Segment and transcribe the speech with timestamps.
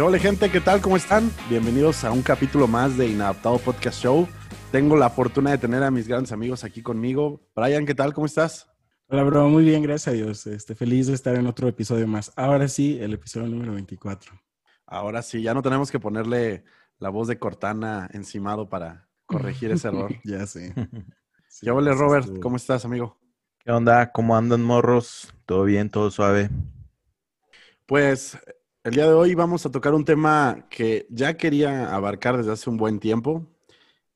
[0.00, 0.50] ¿Qué hola gente?
[0.50, 0.80] ¿Qué tal?
[0.80, 1.30] ¿Cómo están?
[1.50, 4.26] Bienvenidos a un capítulo más de Inadaptado Podcast Show.
[4.72, 7.42] Tengo la fortuna de tener a mis grandes amigos aquí conmigo.
[7.54, 8.14] Brian, ¿qué tal?
[8.14, 8.66] ¿Cómo estás?
[9.08, 9.50] Hola, bro.
[9.50, 10.46] Muy bien, gracias a Dios.
[10.46, 12.32] Este, feliz de estar en otro episodio más.
[12.36, 14.32] Ahora sí, el episodio número 24.
[14.86, 16.64] Ahora sí, ya no tenemos que ponerle
[16.98, 20.14] la voz de Cortana encimado para corregir ese error.
[20.24, 20.72] ya sé.
[21.50, 22.40] Sí, ¿Qué hola, Robert?
[22.40, 23.18] ¿Cómo estás, amigo?
[23.58, 24.12] ¿Qué onda?
[24.12, 25.34] ¿Cómo andan, morros?
[25.44, 25.90] ¿Todo bien?
[25.90, 26.48] ¿Todo suave?
[27.84, 28.38] Pues
[28.82, 32.70] el día de hoy vamos a tocar un tema que ya quería abarcar desde hace
[32.70, 33.46] un buen tiempo,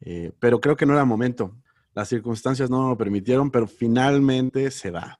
[0.00, 1.54] eh, pero creo que no era momento.
[1.92, 5.18] Las circunstancias no lo permitieron, pero finalmente se da.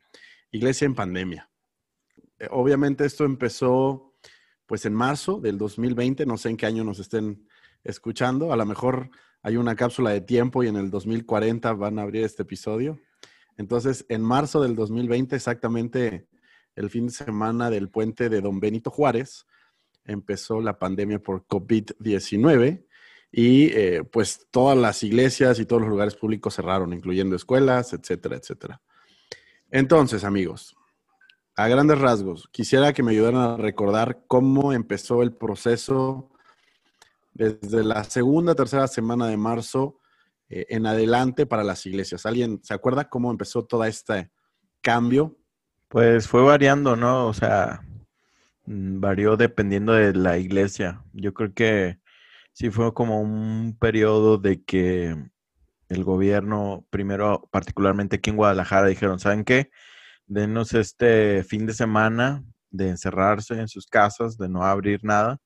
[0.51, 1.51] Iglesia en pandemia.
[2.39, 4.15] Eh, obviamente esto empezó
[4.67, 7.47] pues en marzo del 2020, no sé en qué año nos estén
[7.85, 9.11] escuchando, a lo mejor
[9.43, 12.99] hay una cápsula de tiempo y en el 2040 van a abrir este episodio.
[13.59, 16.29] Entonces, en marzo del 2020, exactamente
[16.77, 19.47] el fin de semana del puente de Don Benito Juárez,
[20.05, 22.85] empezó la pandemia por COVID-19
[23.33, 28.37] y eh, pues todas las iglesias y todos los lugares públicos cerraron, incluyendo escuelas, etcétera,
[28.37, 28.81] etcétera.
[29.71, 30.77] Entonces, amigos,
[31.57, 36.31] a grandes rasgos, quisiera que me ayudaran a recordar cómo empezó el proceso
[37.33, 39.99] desde la segunda, tercera semana de marzo
[40.49, 42.27] eh, en adelante para las iglesias.
[42.27, 44.31] ¿Alguien se acuerda cómo empezó todo este
[44.81, 45.37] cambio?
[45.95, 47.29] Pues fue variando, ¿no?
[47.29, 47.85] O sea,
[48.67, 51.05] mm, varió dependiendo de la iglesia.
[51.13, 52.01] Yo creo que
[52.53, 55.17] sí fue como un periodo de que
[55.89, 59.71] el gobierno, primero, particularmente aquí en Guadalajara, dijeron, ¿saben qué?
[60.27, 65.39] Denos este fin de semana de encerrarse en sus casas, de no abrir nada,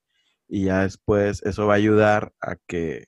[0.48, 3.04] y ya después eso va a ayudar a que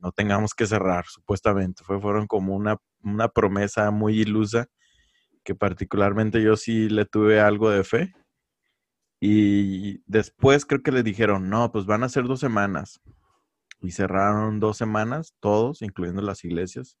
[0.00, 1.84] no tengamos que cerrar, supuestamente.
[1.84, 4.68] Fue, fueron como una, una promesa muy ilusa
[5.48, 8.12] que particularmente yo sí le tuve algo de fe
[9.18, 13.00] y después creo que le dijeron, no, pues van a ser dos semanas.
[13.80, 16.98] Y cerraron dos semanas, todos, incluyendo las iglesias.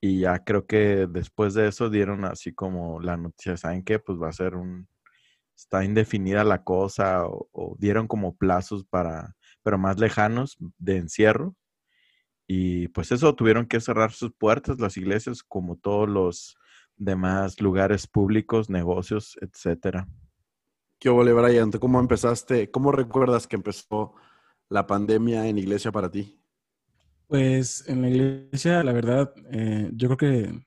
[0.00, 3.98] Y ya creo que después de eso dieron así como la noticia, ¿saben qué?
[3.98, 4.88] Pues va a ser un,
[5.54, 11.54] está indefinida la cosa, o, dieron como plazos para, pero más lejanos de encierro.
[12.46, 16.56] Y pues eso, tuvieron que cerrar sus puertas las iglesias como todos los
[17.00, 20.06] demás lugares públicos, negocios, etcétera.
[20.98, 21.72] ¿Qué ole, Brian?
[21.72, 22.70] ¿Cómo empezaste?
[22.70, 24.14] ¿Cómo recuerdas que empezó
[24.68, 26.38] la pandemia en iglesia para ti?
[27.26, 30.66] Pues en la iglesia, la verdad, eh, yo creo que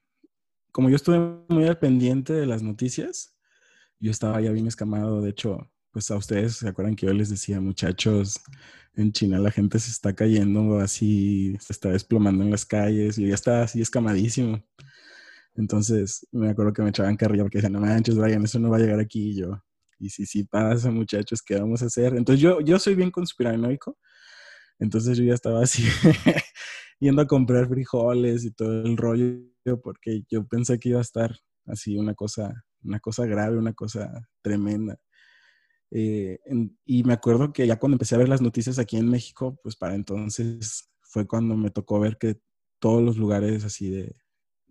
[0.71, 3.35] como yo estuve muy al pendiente de las noticias,
[3.99, 5.21] yo estaba ya bien escamado.
[5.21, 8.41] De hecho, pues a ustedes se acuerdan que yo les decía, muchachos,
[8.95, 13.27] en China la gente se está cayendo así, se está desplomando en las calles, y
[13.27, 14.63] ya estaba así escamadísimo.
[15.55, 18.77] Entonces me acuerdo que me echaban carrilla porque decían, no manches, Brian, eso no va
[18.77, 19.31] a llegar aquí.
[19.31, 19.61] Y yo,
[19.99, 22.15] y si sí pasa, muchachos, ¿qué vamos a hacer?
[22.15, 23.97] Entonces yo, yo soy bien conspiranoico.
[24.79, 25.83] Entonces yo ya estaba así
[26.99, 29.43] yendo a comprar frijoles y todo el rollo
[29.81, 34.27] porque yo pensé que iba a estar así una cosa, una cosa grave, una cosa
[34.41, 34.99] tremenda.
[35.91, 36.39] Eh,
[36.85, 39.75] y me acuerdo que ya cuando empecé a ver las noticias aquí en México, pues
[39.75, 42.41] para entonces fue cuando me tocó ver que
[42.79, 44.15] todos los lugares así de,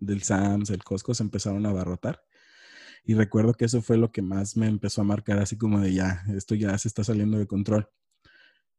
[0.05, 2.23] del Sams, el Costco se empezaron a abarrotar.
[3.05, 5.93] Y recuerdo que eso fue lo que más me empezó a marcar, así como de
[5.93, 7.89] ya, esto ya se está saliendo de control.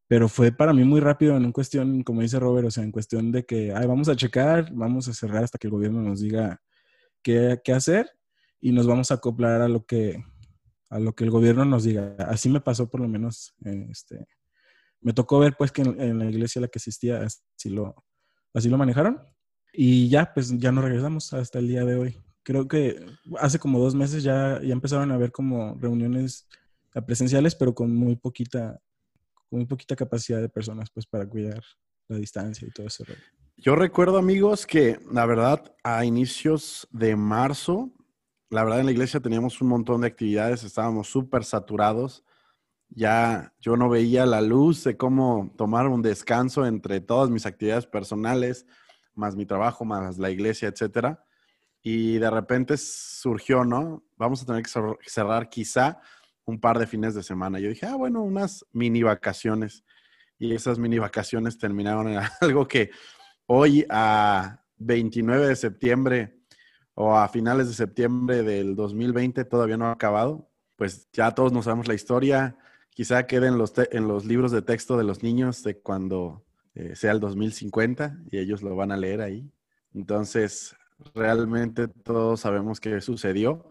[0.07, 3.33] Pero fue para mí muy rápido en cuestión, como dice Robert, o sea, en cuestión
[3.33, 6.63] de que, ay, vamos a checar, vamos a cerrar hasta que el gobierno nos diga
[7.23, 8.11] qué, qué hacer
[8.61, 10.23] y nos vamos a acoplar a lo que,
[10.91, 12.17] a lo que el gobierno nos diga.
[12.19, 14.27] Así me pasó por lo menos, este,
[15.01, 17.95] me tocó ver pues que en, la iglesia la que asistía así lo,
[18.55, 19.21] así lo manejaron
[19.77, 22.23] y ya, pues ya no regresamos hasta el día de hoy.
[22.45, 23.05] Creo que
[23.41, 26.47] hace como dos meses ya, ya empezaron a haber como reuniones
[27.07, 28.81] presenciales, pero con muy poquita,
[29.51, 31.61] muy poquita capacidad de personas, pues para cuidar
[32.07, 33.05] la distancia y todo eso.
[33.57, 37.91] Yo recuerdo, amigos, que la verdad, a inicios de marzo,
[38.51, 42.25] la verdad en la iglesia teníamos un montón de actividades, estábamos súper saturados.
[42.91, 47.87] Ya yo no veía la luz de cómo tomar un descanso entre todas mis actividades
[47.87, 48.67] personales,
[49.15, 51.25] más mi trabajo, más la iglesia, etcétera.
[51.83, 54.05] Y de repente surgió, ¿no?
[54.17, 54.71] Vamos a tener que
[55.07, 56.01] cerrar quizá
[56.47, 57.59] un par de fines de semana.
[57.59, 59.85] Yo dije, ah, bueno, unas mini vacaciones.
[60.39, 62.91] Y esas mini vacaciones terminaron en algo que
[63.47, 66.41] hoy a 29 de septiembre
[66.95, 70.51] o a finales de septiembre del 2020 todavía no ha acabado.
[70.77, 72.57] Pues ya todos nos sabemos la historia.
[72.91, 76.45] Quizá quede en los, en los libros de texto de los niños de cuando
[76.75, 79.51] eh, sea el 2050 y ellos lo van a leer ahí.
[79.95, 80.77] Entonces,
[81.15, 83.69] realmente todos sabemos qué sucedió.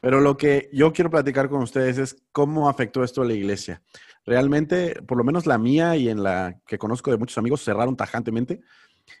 [0.00, 3.82] Pero lo que yo quiero platicar con ustedes es cómo afectó esto a la iglesia.
[4.24, 7.96] Realmente, por lo menos la mía y en la que conozco de muchos amigos, cerraron
[7.96, 8.60] tajantemente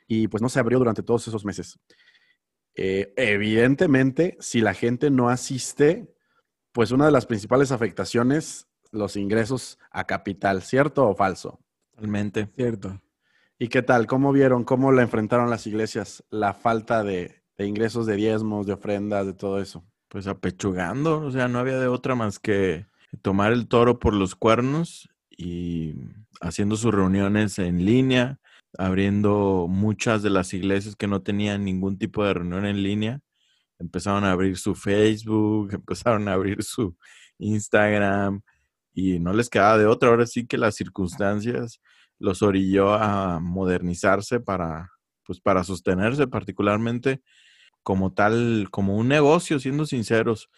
[0.06, 1.78] y pues no se abrió durante todos esos meses.
[2.74, 6.14] Eh, evidentemente, si la gente no asiste,
[6.72, 11.60] pues una de las principales afectaciones, los ingresos a capital, ¿cierto o falso?
[12.00, 12.48] Totalmente.
[12.56, 12.98] Cierto.
[13.58, 14.06] ¿Y qué tal?
[14.06, 14.64] ¿Cómo vieron?
[14.64, 16.24] ¿Cómo la enfrentaron las iglesias?
[16.30, 19.84] La falta de, de ingresos de diezmos, de ofrendas, de todo eso.
[20.08, 22.86] Pues apechugando, o sea, no había de otra más que
[23.20, 25.94] tomar el toro por los cuernos y
[26.40, 28.40] haciendo sus reuniones en línea,
[28.78, 33.20] abriendo muchas de las iglesias que no tenían ningún tipo de reunión en línea.
[33.78, 36.96] Empezaron a abrir su Facebook, empezaron a abrir su
[37.36, 38.40] Instagram
[38.94, 40.08] y no les quedaba de otra.
[40.08, 41.78] Ahora sí que las circunstancias
[42.20, 44.92] los orilló a modernizarse para,
[45.24, 47.22] pues para sostenerse particularmente
[47.82, 50.48] como tal, como un negocio, siendo sinceros.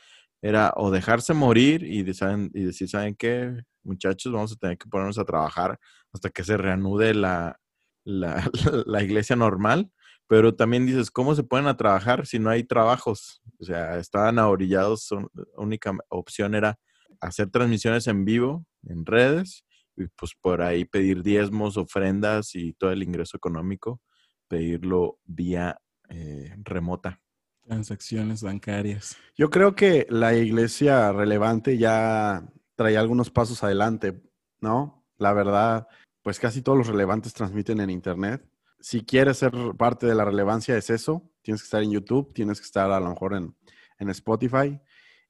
[0.43, 3.63] Era o dejarse morir y, y decir, ¿saben qué?
[3.85, 5.79] Muchachos, vamos a tener que ponernos a trabajar
[6.13, 7.61] hasta que se reanude la,
[8.05, 8.51] la,
[8.87, 9.91] la, iglesia normal,
[10.27, 13.41] pero también dices, ¿cómo se pueden a trabajar si no hay trabajos?
[13.61, 16.77] O sea, estaban ahorillados, su única opción era
[17.21, 19.65] hacer transmisiones en vivo, en redes,
[19.97, 24.01] y pues por ahí pedir diezmos, ofrendas y todo el ingreso económico,
[24.49, 25.79] pedirlo vía
[26.09, 27.21] eh, remota.
[27.63, 29.17] Transacciones bancarias.
[29.37, 32.45] Yo creo que la iglesia relevante ya
[32.75, 34.21] traía algunos pasos adelante,
[34.61, 35.05] ¿no?
[35.17, 35.87] La verdad,
[36.23, 38.45] pues casi todos los relevantes transmiten en Internet.
[38.81, 42.59] Si quieres ser parte de la relevancia es eso, tienes que estar en YouTube, tienes
[42.61, 43.57] que estar a lo mejor en,
[43.99, 44.81] en Spotify.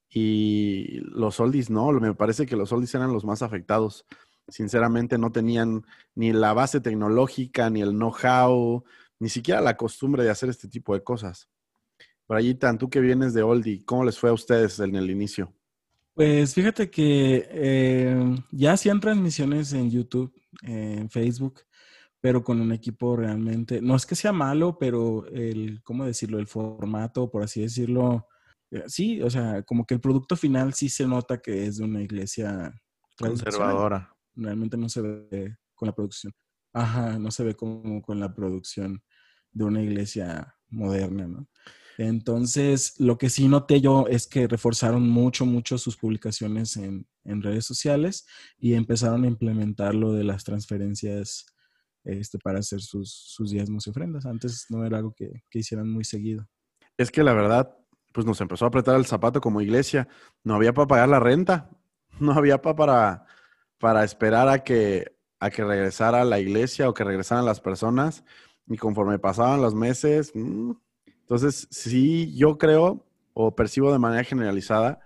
[0.08, 4.06] Y los oldies no, me parece que los oldies eran los más afectados.
[4.48, 5.84] Sinceramente no tenían
[6.14, 8.84] ni la base tecnológica, ni el know-how,
[9.18, 11.48] ni siquiera la costumbre de hacer este tipo de cosas.
[12.28, 15.52] Brayitan, tú que vienes de oldie, ¿cómo les fue a ustedes en el inicio?
[16.14, 21.62] Pues fíjate que eh, ya hacían transmisiones en YouTube, en Facebook,
[22.20, 26.38] pero con un equipo realmente, no es que sea malo, pero el, ¿cómo decirlo?
[26.38, 28.28] El formato, por así decirlo,
[28.70, 31.84] eh, sí, o sea, como que el producto final sí se nota que es de
[31.84, 32.72] una iglesia
[33.18, 34.14] conservadora.
[34.34, 36.32] Realmente no se ve con la producción.
[36.72, 39.02] Ajá, no se ve como con la producción
[39.52, 41.48] de una iglesia moderna, ¿no?
[41.98, 47.64] Entonces, lo que sí noté yo es que reforzaron mucho, mucho sus publicaciones en, redes
[47.64, 48.26] sociales
[48.58, 51.46] y empezaron a implementar lo de las transferencias
[52.02, 54.26] este, para hacer sus, sus diezmos y ofrendas.
[54.26, 56.48] Antes no era algo que, hicieran muy seguido.
[56.96, 57.76] Es que la verdad,
[58.12, 60.08] pues nos empezó a apretar el zapato como iglesia.
[60.42, 61.70] No había para pagar la renta,
[62.18, 63.24] no había para
[64.04, 68.24] esperar a que, a que regresara la iglesia o que regresaran las personas.
[68.68, 70.72] Y conforme pasaban los meses, mm,
[71.06, 75.00] entonces, sí, yo creo o percibo de manera generalizada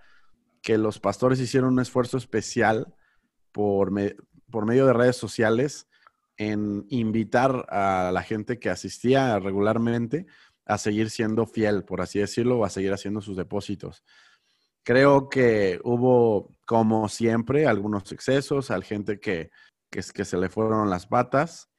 [0.61, 2.93] que los pastores hicieron un esfuerzo especial
[3.51, 3.91] por,
[4.51, 5.87] por medio de redes sociales
[6.35, 10.27] en invitar a la gente que asistía regularmente
[10.65, 14.03] a seguir siendo fiel, por así decirlo, o a seguir haciendo sus depósitos.
[14.87, 19.51] Creo que hubo, como siempre, algunos excesos, a gente que,
[19.89, 21.69] que, que se le fueron las patas.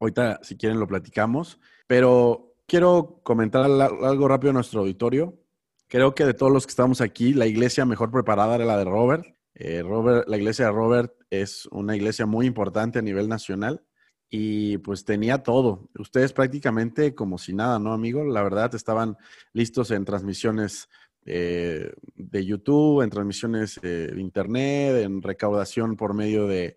[0.00, 1.60] Ahorita, si quieren, lo platicamos.
[1.86, 5.38] Pero quiero comentar algo rápido a nuestro auditorio.
[5.86, 8.84] Creo que de todos los que estamos aquí, la iglesia mejor preparada era la de
[8.84, 9.24] Robert.
[9.54, 13.86] Eh, Robert, la iglesia de Robert es una iglesia muy importante a nivel nacional
[14.28, 15.88] y pues tenía todo.
[15.96, 18.24] Ustedes prácticamente como si nada, ¿no, amigo?
[18.24, 19.16] La verdad estaban
[19.52, 20.88] listos en transmisiones
[21.26, 26.76] eh, de YouTube, en transmisiones de Internet, en recaudación por medio de,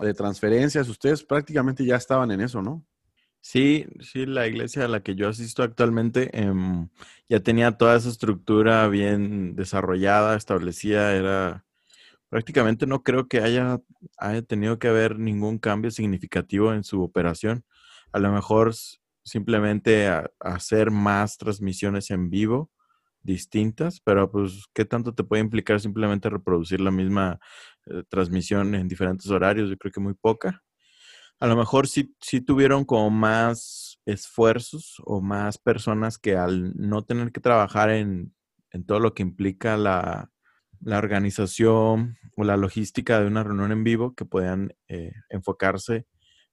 [0.00, 0.88] de transferencias.
[0.88, 2.84] Ustedes prácticamente ya estaban en eso, ¿no?
[3.40, 6.88] Sí, sí, la iglesia a la que yo asisto actualmente em,
[7.28, 11.64] ya tenía toda esa estructura bien desarrollada, establecida, era
[12.28, 13.80] prácticamente no creo que haya,
[14.18, 17.64] haya tenido que haber ningún cambio significativo en su operación.
[18.12, 18.74] A lo mejor
[19.22, 20.08] simplemente
[20.40, 22.70] hacer más transmisiones en vivo
[23.26, 27.38] distintas, pero pues, ¿qué tanto te puede implicar simplemente reproducir la misma
[27.86, 29.68] eh, transmisión en diferentes horarios?
[29.68, 30.62] Yo creo que muy poca
[31.40, 37.04] a lo mejor sí, sí tuvieron como más esfuerzos o más personas que al no
[37.04, 38.32] tener que trabajar en,
[38.86, 40.30] todo lo que implica la,
[40.84, 46.06] organización o la logística de una reunión en vivo, que puedan eh, enfocarse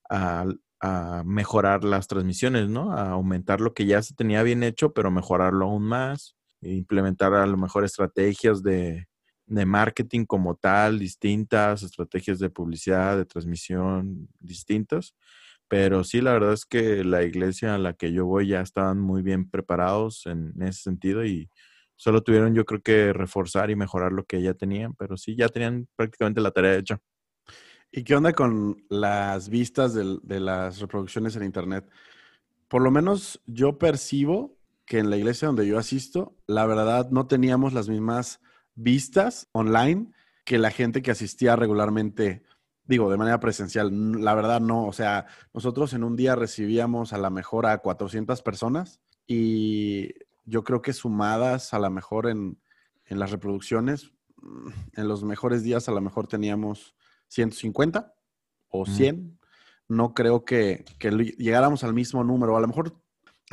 [0.09, 0.45] a,
[0.79, 2.93] a, mejorar las transmisiones, ¿no?
[2.93, 7.45] A aumentar lo que ya se tenía bien hecho, pero mejorarlo aún más, implementar a
[7.45, 9.07] lo mejor estrategias de,
[9.45, 15.15] de marketing como tal, distintas, estrategias de publicidad, de transmisión distintas.
[15.67, 18.99] Pero sí, la verdad es que la iglesia a la que yo voy ya estaban
[18.99, 21.49] muy bien preparados en ese sentido y
[21.95, 25.47] solo tuvieron yo creo que reforzar y mejorar lo que ya tenían, pero sí, ya
[25.49, 26.99] tenían prácticamente la tarea hecha.
[27.91, 31.89] ¿Y qué onda con las vistas del- de, las reproducciones en Internet?
[32.67, 37.27] Por lo menos yo percibo que en la iglesia donde yo asisto, la verdad no
[37.27, 38.41] teníamos las mismas
[38.75, 40.11] vistas online
[40.45, 42.43] que la gente que asistía regularmente,
[42.83, 44.23] digo, de manera presencial.
[44.23, 48.41] La verdad no, o sea, nosotros en un día recibíamos a la mejor a 400
[48.41, 50.09] personas y
[50.45, 52.59] yo creo que sumadas a la mejor en,
[53.05, 54.11] en las reproducciones,
[54.41, 56.95] mm, en los mejores días a lo mejor teníamos
[57.29, 58.13] 150
[58.67, 58.91] o Ujú.
[58.91, 59.39] 100.
[59.87, 62.57] No creo que, que llegáramos al mismo número.
[62.57, 63.02] A lo mejor,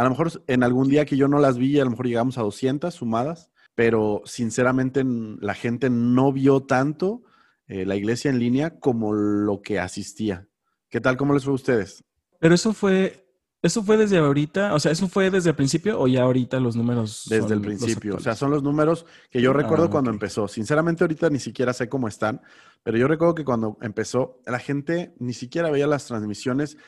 [0.01, 2.39] a lo mejor en algún día que yo no las vi, a lo mejor llegamos
[2.39, 7.23] a 200 sumadas, pero sinceramente la gente no vio tanto
[7.67, 10.49] eh, la iglesia en línea como lo que asistía.
[10.89, 11.19] ¿Qué tal?
[11.19, 12.03] ¿Cómo les fue a ustedes?
[12.39, 13.27] Pero eso fue,
[13.61, 16.77] eso fue desde ahorita, o sea, eso fue desde el principio o ya ahorita los
[16.77, 17.25] números.
[17.29, 18.17] Desde son el principio.
[18.17, 20.15] O sea, son los números que yo recuerdo Ah, cuando ok.
[20.15, 20.49] empezó.
[20.49, 22.41] Sinceramente, ahorita ni siquiera sé cómo están,
[22.83, 26.79] pero yo recuerdo que cuando empezó, la gente ni siquiera veía las transmisiones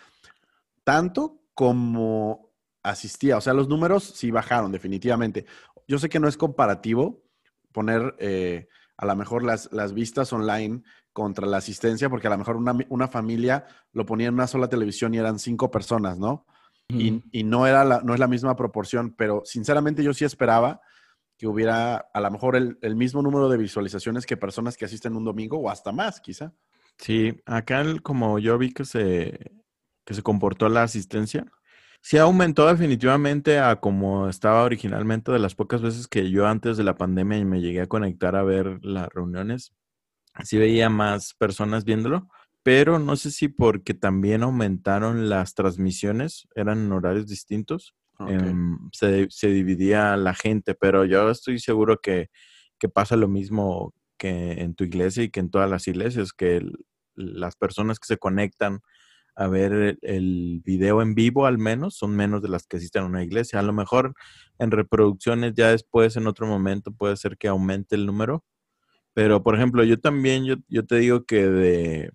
[0.83, 2.52] tanto como
[2.83, 3.37] asistía.
[3.37, 5.47] O sea, los números sí bajaron, definitivamente.
[5.89, 7.23] Yo sé que no es comparativo
[7.73, 12.39] poner eh, a lo mejor las, las vistas online contra la asistencia, porque a lo
[12.39, 16.47] mejor una, una familia lo ponía en una sola televisión y eran cinco personas, ¿no?
[16.89, 20.83] y, no, era la, no es la misma proporción, pero sinceramente yo sí esperaba
[21.39, 25.17] que hubiera a lo mejor el, el mismo número de visualizaciones que personas que asisten
[25.17, 26.53] un domingo o hasta más, quizá.
[26.99, 29.53] Sí, acá el- como yo vi que se,
[30.05, 31.51] que se comportó la asistencia,
[32.03, 36.85] sí aumentó definitivamente a como estaba originalmente de las pocas veces que yo antes de
[36.85, 39.73] la pandemia me llegué a conectar a ver las reuniones.
[40.45, 42.29] Sí veía más personas viéndolo,
[42.63, 47.95] pero no sé si porque también aumentaron las transmisiones, eran horarios distintos,
[48.29, 52.29] em, se, se dividía la gente, pero yo estoy seguro que,
[52.79, 56.57] que pasa lo mismo que en tu iglesia y que en todas las iglesias, que
[56.59, 58.81] el- las personas que se conectan
[59.35, 63.03] a ver el, el video en vivo al menos son menos de las que asisten
[63.03, 63.59] a una iglesia.
[63.59, 64.15] A lo mejor
[64.59, 68.45] en reproducciones ya después, en otro momento, puede ser que aumente el número.
[69.15, 72.13] Pero, por ejemplo, yo también, yo, yo te digo que de,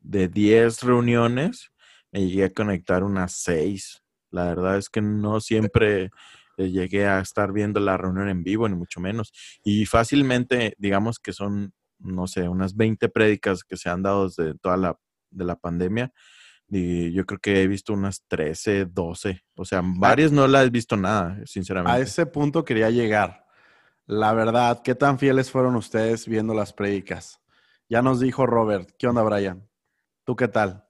[0.00, 1.70] de 10 reuniones,
[2.12, 4.02] me llegué a conectar unas 6.
[4.30, 6.10] La verdad es que no siempre
[6.56, 9.32] eh, llegué a estar viendo la reunión en vivo, ni mucho menos.
[9.64, 14.54] Y fácilmente, digamos que son, no sé, unas 20 prédicas que se han dado desde
[14.58, 14.98] toda la,
[15.30, 16.12] de la pandemia.
[16.68, 19.40] Y yo creo que he visto unas 13, 12.
[19.54, 22.02] O sea, varias no las he visto nada, A sinceramente.
[22.02, 23.46] ese punto quería llegar.
[24.06, 27.40] La verdad, ¿qué tan fieles fueron ustedes viendo las prédicas?
[27.88, 28.90] Ya nos dijo Robert.
[28.98, 29.68] ¿Qué onda, Brian?
[30.24, 30.84] ¿Tú qué tal?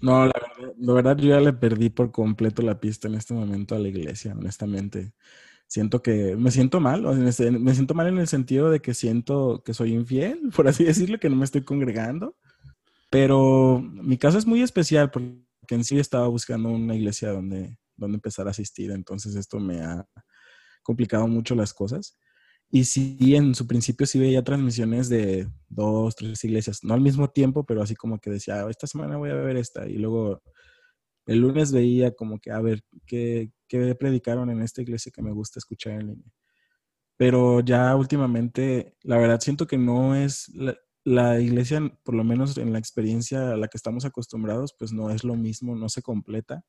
[0.00, 3.32] No, la verdad, la verdad yo ya le perdí por completo la pista en este
[3.34, 5.12] momento a la iglesia, honestamente.
[5.66, 7.32] Siento que me siento mal, me
[7.74, 11.30] siento mal en el sentido de que siento que soy infiel, por así decirlo, que
[11.30, 12.36] no me estoy congregando.
[13.10, 15.36] Pero mi caso es muy especial porque
[15.70, 20.06] en sí estaba buscando una iglesia donde, donde empezar a asistir, entonces esto me ha
[20.82, 22.18] complicado mucho las cosas.
[22.70, 27.28] Y sí, en su principio sí veía transmisiones de dos, tres iglesias, no al mismo
[27.30, 29.88] tiempo, pero así como que decía, "Ah, esta semana voy a ver esta.
[29.88, 30.42] Y luego
[31.26, 35.32] el lunes veía como que, a ver, ¿qué, qué predicaron en esta iglesia que me
[35.32, 36.32] gusta escuchar en línea?
[37.16, 40.50] Pero ya últimamente, la verdad siento que no es
[41.04, 45.10] la iglesia, por lo menos en la experiencia a la que estamos acostumbrados, pues no
[45.10, 46.62] es lo mismo, no se completa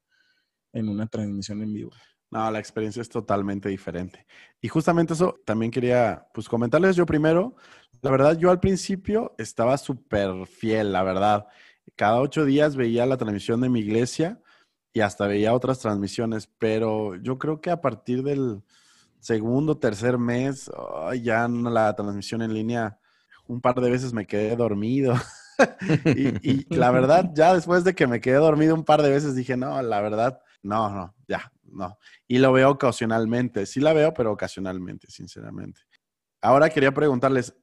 [0.74, 1.92] en una transmisión en vivo.
[2.32, 4.26] No, la experiencia es totalmente diferente.
[4.62, 7.56] Y justamente eso también quería pues comentarles yo primero.
[8.02, 11.48] La verdad, yo al principio estaba súper fiel, la verdad.
[11.98, 14.42] Cada ocho días veía la transmisión de mi iglesia
[14.94, 18.64] y hasta veía otras transmisiones, pero yo creo que a partir del
[19.20, 20.72] segundo, tercer mes,
[21.22, 23.01] ya la transmisión en línea,
[23.52, 25.14] un par de veces me quedé dormido.
[26.16, 29.36] y, y la verdad, ya después de que me quedé dormido un par de veces,
[29.36, 31.98] dije, no, la verdad, no, no, ya, no.
[32.28, 33.66] Y lo veo ocasionalmente.
[33.66, 35.82] Sí la veo, pero ocasionalmente, sinceramente.
[36.42, 37.54] Ahora quería preguntarles,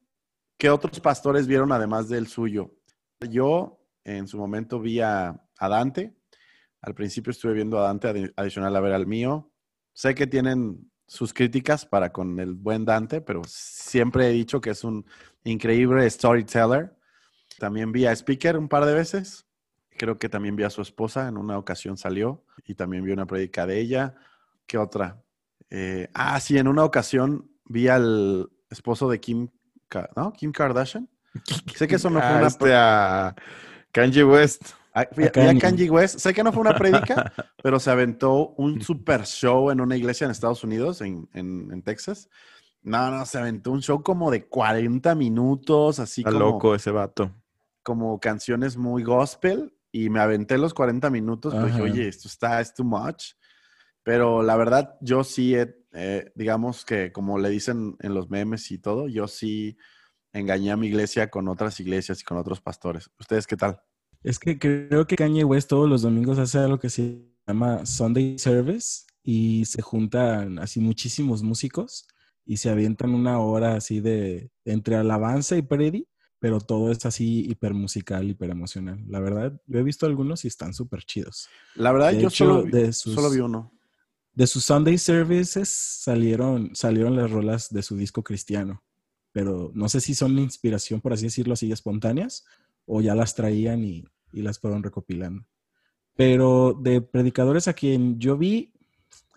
[0.58, 2.74] ¿qué otros pastores vieron además del suyo?
[3.30, 6.16] Yo en su momento vi a, a Dante.
[6.82, 9.50] Al principio estuve viendo a Dante adi- adicional a ver al mío.
[9.92, 14.70] Sé que tienen sus críticas para con el buen Dante, pero siempre he dicho que
[14.70, 15.06] es un
[15.50, 16.94] increíble storyteller.
[17.58, 19.46] También vi a Speaker un par de veces.
[19.96, 23.26] Creo que también vi a su esposa, en una ocasión salió y también vi una
[23.26, 24.14] prédica de ella.
[24.66, 25.20] ¿Qué otra?
[25.70, 29.48] Eh, ah, sí, en una ocasión vi al esposo de Kim,
[30.14, 30.32] ¿no?
[30.32, 31.08] Kim Kardashian.
[31.74, 32.46] Sé que eso no fue Ah, una...
[32.46, 33.34] este, a
[33.92, 34.62] Kanye West.
[34.94, 35.90] Ah, vi- vi a Kanye.
[35.90, 36.18] West.
[36.20, 40.24] Sé que no fue una prédica, pero se aventó un super show en una iglesia
[40.26, 42.28] en Estados Unidos, en, en- en Texas.
[42.82, 46.90] No, no, se aventó un show como de 40 minutos, así Está como, loco ese
[46.90, 47.34] vato.
[47.82, 52.60] como canciones muy gospel y me aventé los 40 minutos, pues dije, oye, esto está,
[52.60, 53.32] es too much.
[54.02, 58.70] Pero la verdad, yo sí, he, eh, digamos que como le dicen en los memes
[58.70, 59.76] y todo, yo sí
[60.32, 63.10] engañé a mi iglesia con otras iglesias y con otros pastores.
[63.18, 63.82] ¿Ustedes qué tal?
[64.22, 68.38] Es que creo que Kanye West todos los domingos hace algo que se llama Sunday
[68.38, 72.06] Service y se juntan así muchísimos músicos
[72.48, 77.44] y se avientan una hora así de entre alabanza y predi, pero todo es así
[77.46, 79.04] hiper musical, hiper emocional.
[79.06, 81.46] La verdad, yo he visto algunos y están súper chidos.
[81.74, 83.70] La verdad, De yo hecho, solo, vi- de sus- solo vi uno.
[84.32, 88.82] De sus Sunday Services salieron, salieron las rolas de su disco cristiano,
[89.30, 92.46] pero no sé si son inspiración, por así decirlo, así espontáneas,
[92.86, 95.44] o ya las traían y, y las fueron recopilando.
[96.16, 98.72] Pero de predicadores a quien yo vi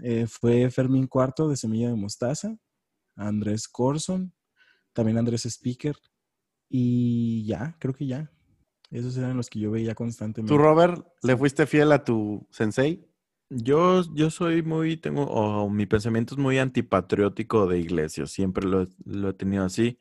[0.01, 2.55] eh, fue Fermín Cuarto de Semilla de Mostaza,
[3.27, 4.33] Andrés Corson,
[4.93, 5.95] también Andrés Speaker,
[6.69, 8.31] y ya, creo que ya.
[8.89, 10.53] Esos eran los que yo veía constantemente.
[10.53, 13.05] ¿Tú, Robert, le fuiste fiel a tu sensei?
[13.49, 18.83] Yo, yo soy muy, tengo, o mi pensamiento es muy antipatriótico de iglesia, siempre lo,
[18.83, 19.97] he- lo he tenido así.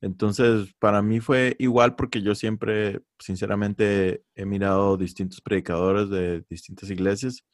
[0.00, 6.90] Entonces, para mí fue igual porque yo siempre, sinceramente, he mirado distintos predicadores de distintas
[6.90, 7.44] iglesias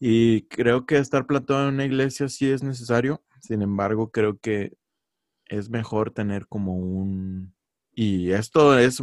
[0.00, 3.22] y creo que estar plantado en una iglesia sí es necesario.
[3.40, 4.76] Sin embargo, creo que
[5.46, 7.54] es mejor tener como un...
[7.92, 9.02] Y esto es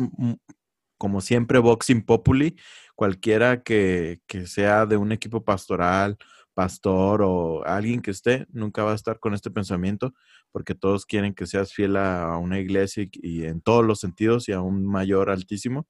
[0.98, 2.58] como siempre Voxing Populi,
[2.96, 6.18] cualquiera que, que sea de un equipo pastoral,
[6.56, 10.14] pastor o alguien que esté, nunca va a estar con este pensamiento
[10.52, 14.54] porque todos quieren que seas fiel a, una iglesia y en todos los sentidos y
[14.54, 15.86] a un mayor altísimo.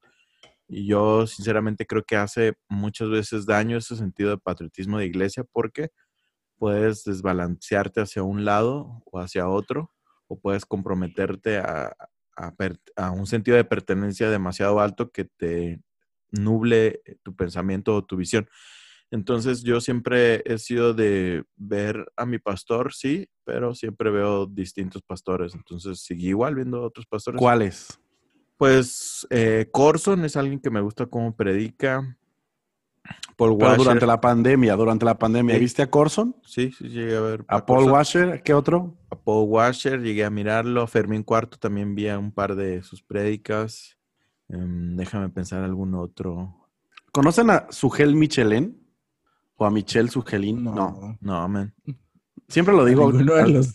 [0.67, 5.43] Y yo sinceramente creo que hace muchas veces daño ese sentido de patriotismo de iglesia
[5.43, 5.89] porque
[6.57, 9.91] puedes desbalancearte hacia un lado o hacia otro
[10.27, 11.95] o puedes comprometerte a,
[12.37, 12.53] a
[12.95, 15.81] a un sentido de pertenencia demasiado alto que te
[16.31, 18.47] nuble tu pensamiento o tu visión.
[19.11, 25.01] Entonces yo siempre he sido de ver a mi pastor, sí, pero siempre veo distintos
[25.03, 25.53] pastores.
[25.53, 27.39] Entonces seguí igual viendo otros pastores.
[27.39, 27.99] ¿Cuáles?
[28.57, 32.17] Pues eh, Corson es alguien que me gusta cómo predica.
[33.35, 33.77] Paul Pero Washer.
[33.77, 35.61] durante la pandemia, durante la pandemia, Sí.
[35.61, 36.35] ¿viste a Corson?
[36.43, 37.45] Sí, sí, llegué a ver.
[37.47, 37.91] ¿A Paul Corson.
[37.93, 38.43] Washer?
[38.43, 38.97] ¿Qué otro?
[39.11, 40.87] a Paul Washer, llegué a mirarlo.
[40.87, 43.97] Fermín Cuarto también vi a un par de sus prédicas.
[44.47, 46.67] Em, déjame pensar algún otro.
[47.11, 48.81] ¿Conocen a Sugel Michelin?
[49.57, 50.63] ¿O a Michel Sugelín?
[50.63, 51.17] No.
[51.21, 51.73] No, man.
[52.47, 53.11] Siempre lo digo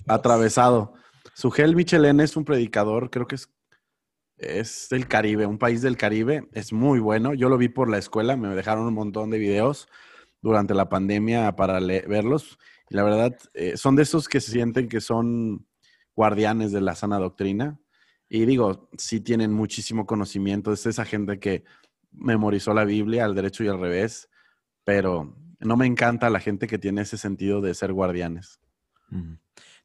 [0.08, 0.94] atravesado.
[1.34, 3.48] Sugel Michelin es un predicador, creo que es,
[4.40, 6.48] es del Caribe, un país del Caribe.
[6.52, 7.34] Es muy bueno.
[7.34, 9.88] Yo lo vi por la escuela, me dejaron un montón de videos
[10.42, 12.58] durante la pandemia para verlos.
[12.88, 15.66] Y la verdad, eh, son de esos que se sienten que son
[16.16, 17.80] guardianes de la sana doctrina.
[18.28, 20.72] Y digo, sí tienen muchísimo conocimiento.
[20.72, 21.64] Es esa gente que
[22.12, 24.28] memorizó la Biblia al derecho y al revés,
[24.84, 28.60] pero no me encanta la gente que tiene ese sentido de ser guardianes.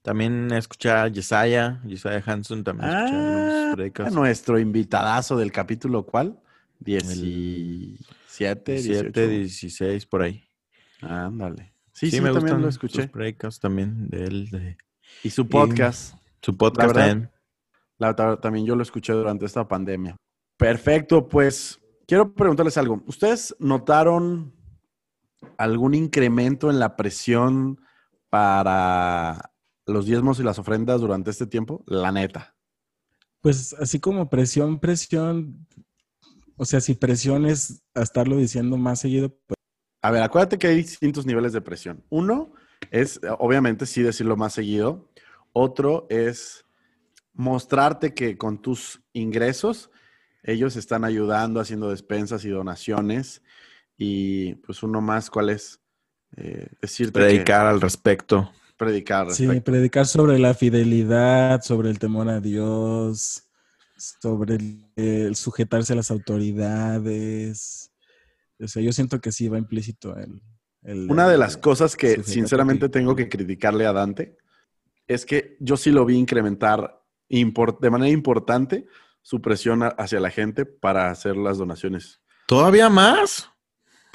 [0.06, 4.14] También escuché a Yesaya, Yesaya Hanson, también escuché Ah, prédicas.
[4.14, 6.40] nuestro invitadazo del capítulo, ¿cuál?
[6.80, 9.28] 17, 17, 18.
[9.28, 10.44] 16, por ahí.
[11.02, 11.74] Ándale.
[11.92, 13.08] Sí, sí, me también lo sus escuché.
[13.08, 14.78] prédicas también de él, de
[15.24, 17.32] Y su podcast, su podcast verdad, también.
[17.98, 20.16] la- ta- también yo lo escuché durante esta pandemia.
[20.58, 23.02] Perfecto, pues quiero preguntarles algo.
[23.08, 24.54] ¿Ustedes notaron
[25.58, 27.80] algún incremento en la presión
[28.30, 29.52] para
[29.86, 31.84] los diezmos y las ofrendas durante este tiempo?
[31.88, 32.56] La neta.
[33.42, 35.68] Pues así como presión, presión,
[36.58, 39.56] o sea, si presión es a estarlo diciendo más seguido, pues
[40.02, 42.04] A ver, acuérdate que hay distintos niveles de presión.
[42.10, 42.54] Uno
[42.92, 45.10] es, obviamente, sí decirlo más seguido.
[45.54, 46.66] Otro es
[47.34, 49.90] mostrarte que con tus ingresos
[50.44, 53.42] ellos están ayudando, haciendo despensas y donaciones.
[53.98, 55.80] Y pues uno más, ¿cuál es?
[56.38, 58.52] Eh, decirte que- Predicar al respecto.
[58.78, 59.32] Predicar.
[59.32, 63.44] sí, predicar sobre la fidelidad, sobre el temor a Dios,
[64.22, 67.92] sobre el, el sujetarse a las autoridades.
[68.60, 70.42] O sea, yo siento que sí va implícito el...
[70.84, 74.38] el- Una de el- las cosas que sinceramente tengo que criticarle a Dante
[75.08, 78.86] es que yo sí lo vi incrementar de manera importante
[79.22, 82.22] su presión a- hacia la gente para hacer las donaciones.
[82.48, 83.50] ¿Todavía más?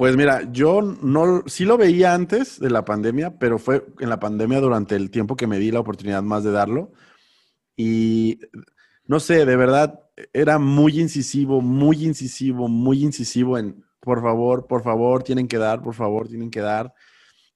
[0.01, 4.19] Pues mira, yo no, sí lo veía antes de la pandemia, pero fue en la
[4.19, 6.95] pandemia durante el tiempo que me di la oportunidad más de darlo.
[7.77, 8.41] Y
[9.05, 10.01] no sé, de verdad,
[10.33, 15.83] era muy incisivo, muy incisivo, muy incisivo en, por favor, por favor, tienen que dar,
[15.83, 16.95] por favor, tienen que dar.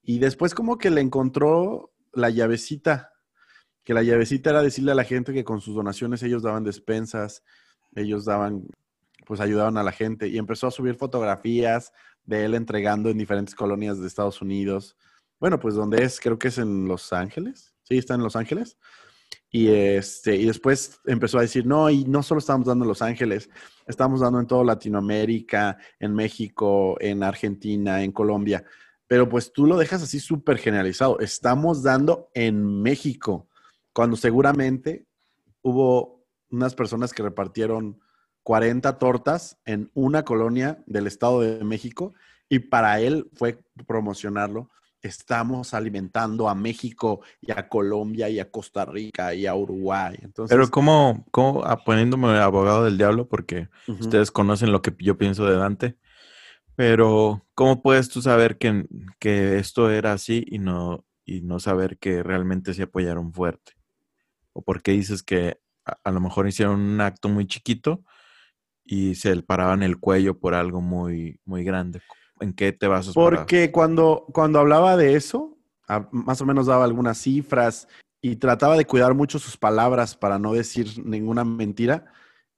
[0.02, 3.14] Y después como que le encontró la llavecita,
[3.85, 7.42] que la llavecita era decirle a la gente que con sus donaciones ellos daban despensas,
[7.94, 8.66] ellos daban
[9.24, 11.92] pues ayudaban a la gente y empezó a subir fotografías
[12.24, 14.96] de él entregando en diferentes colonias de Estados Unidos.
[15.38, 17.74] Bueno, pues donde es, creo que es en Los Ángeles.
[17.82, 18.78] Sí, está en Los Ángeles.
[19.50, 23.02] Y, este, y después empezó a decir, no, y no solo estamos dando en Los
[23.02, 23.48] Ángeles,
[23.87, 28.64] estamos dando en toda Latinoamérica, en México, en Argentina, en Colombia.
[29.06, 31.20] Pero pues tú lo dejas así súper generalizado.
[31.20, 33.48] Estamos dando en México,
[33.92, 35.06] cuando seguramente
[35.62, 38.00] hubo unas personas que repartieron
[38.44, 42.14] 40 tortas en una colonia del Estado de México
[42.48, 44.70] y para él fue promocionarlo
[45.04, 50.16] estamos alimentando a México y a Colombia y a Costa Rica y a Uruguay.
[50.22, 55.18] Entonces, Pero ¿cómo, cómo ah, poniéndome abogado del diablo, porque ustedes conocen lo que yo
[55.18, 55.98] pienso de Dante,
[56.74, 58.87] pero ¿cómo puedes tú saber que,
[59.18, 63.72] que esto era así y no, y no saber que realmente se apoyaron fuerte?
[64.54, 68.04] ¿O por qué dices que a, a lo mejor hicieron un acto muy chiquito
[68.85, 72.01] y se paraban el cuello por algo muy, muy grande?
[72.40, 75.57] ¿En qué te vas a Porque cuando, cuando hablaba de eso,
[76.11, 77.88] más o menos daba algunas cifras
[78.20, 82.07] y trataba de cuidar mucho sus palabras para no decir ninguna mentira.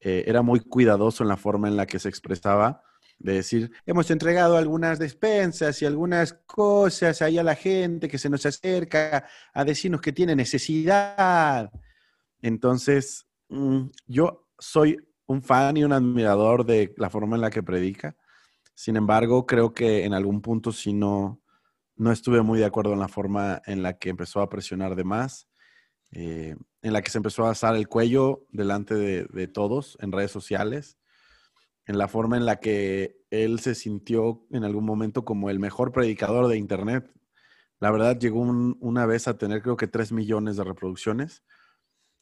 [0.00, 2.82] Eh, era muy cuidadoso en la forma en la que se expresaba,
[3.18, 8.28] de decir, hemos entregado algunas despensas y algunas cosas ahí a la gente que se
[8.28, 11.70] nos acerca a decirnos que tiene necesidad.
[12.42, 17.62] Entonces, mm, yo soy un fan y un admirador de la forma en la que
[17.62, 18.16] predica.
[18.74, 21.40] Sin embargo, creo que en algún punto sí no,
[21.96, 25.04] no estuve muy de acuerdo en la forma en la que empezó a presionar de
[25.04, 25.48] más,
[26.12, 30.30] eh, en la que se empezó a asar el cuello delante de, todos en redes
[30.30, 30.98] sociales,
[31.86, 35.92] en la forma en la que él se sintió en algún momento como el mejor
[35.92, 37.10] predicador de Internet.
[37.80, 41.42] La verdad, llegó una vez a tener creo que 3 millones de reproducciones.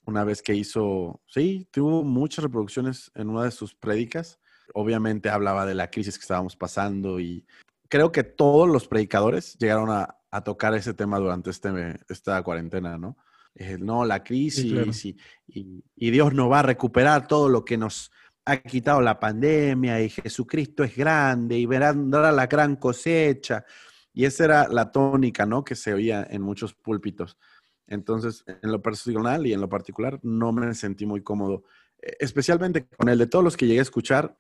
[0.07, 4.39] Una vez que hizo, sí, tuvo muchas reproducciones en una de sus prédicas
[4.73, 7.45] obviamente hablaba de la crisis que estábamos pasando y
[7.89, 11.71] creo que todos los predicadores llegaron a, tocar ese tema durante este,
[12.09, 13.17] esta cuarentena, ¿no?
[13.55, 15.05] Eh, no, la crisis
[15.47, 18.11] y, Dios no va a recuperar todo lo que nos
[18.45, 23.65] ha quitado la pandemia y Jesucristo es grande y verán la gran cosecha.
[24.13, 25.63] Y esa era la tónica, ¿no?
[25.63, 27.39] Que se oía en muchos púlpitos.
[27.87, 31.65] Entonces, en lo personal y en lo particular, no me sentí muy cómodo,
[32.01, 34.37] eh, especialmente con el de todos los que llegué a escuchar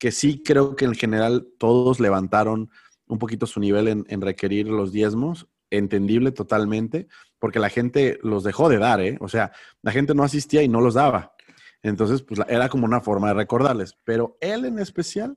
[0.00, 2.70] que sí creo que en general todos levantaron
[3.06, 7.06] un poquito su nivel en, requerir los diezmos, entendible totalmente,
[7.38, 9.18] porque la gente los dejó de dar, ¿eh?
[9.20, 11.34] O sea, la gente no asistía y no los daba.
[11.82, 13.96] Entonces, pues era como una forma de recordarles.
[14.04, 15.36] Pero él en especial,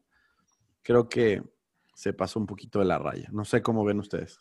[0.82, 1.44] creo que
[1.94, 3.30] se pasó un poquito de la raya.
[3.32, 4.40] No sé cómo ven ustedes.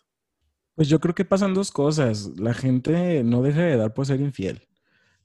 [0.75, 2.31] Pues yo creo que pasan dos cosas.
[2.39, 4.67] La gente no deja de dar por ser infiel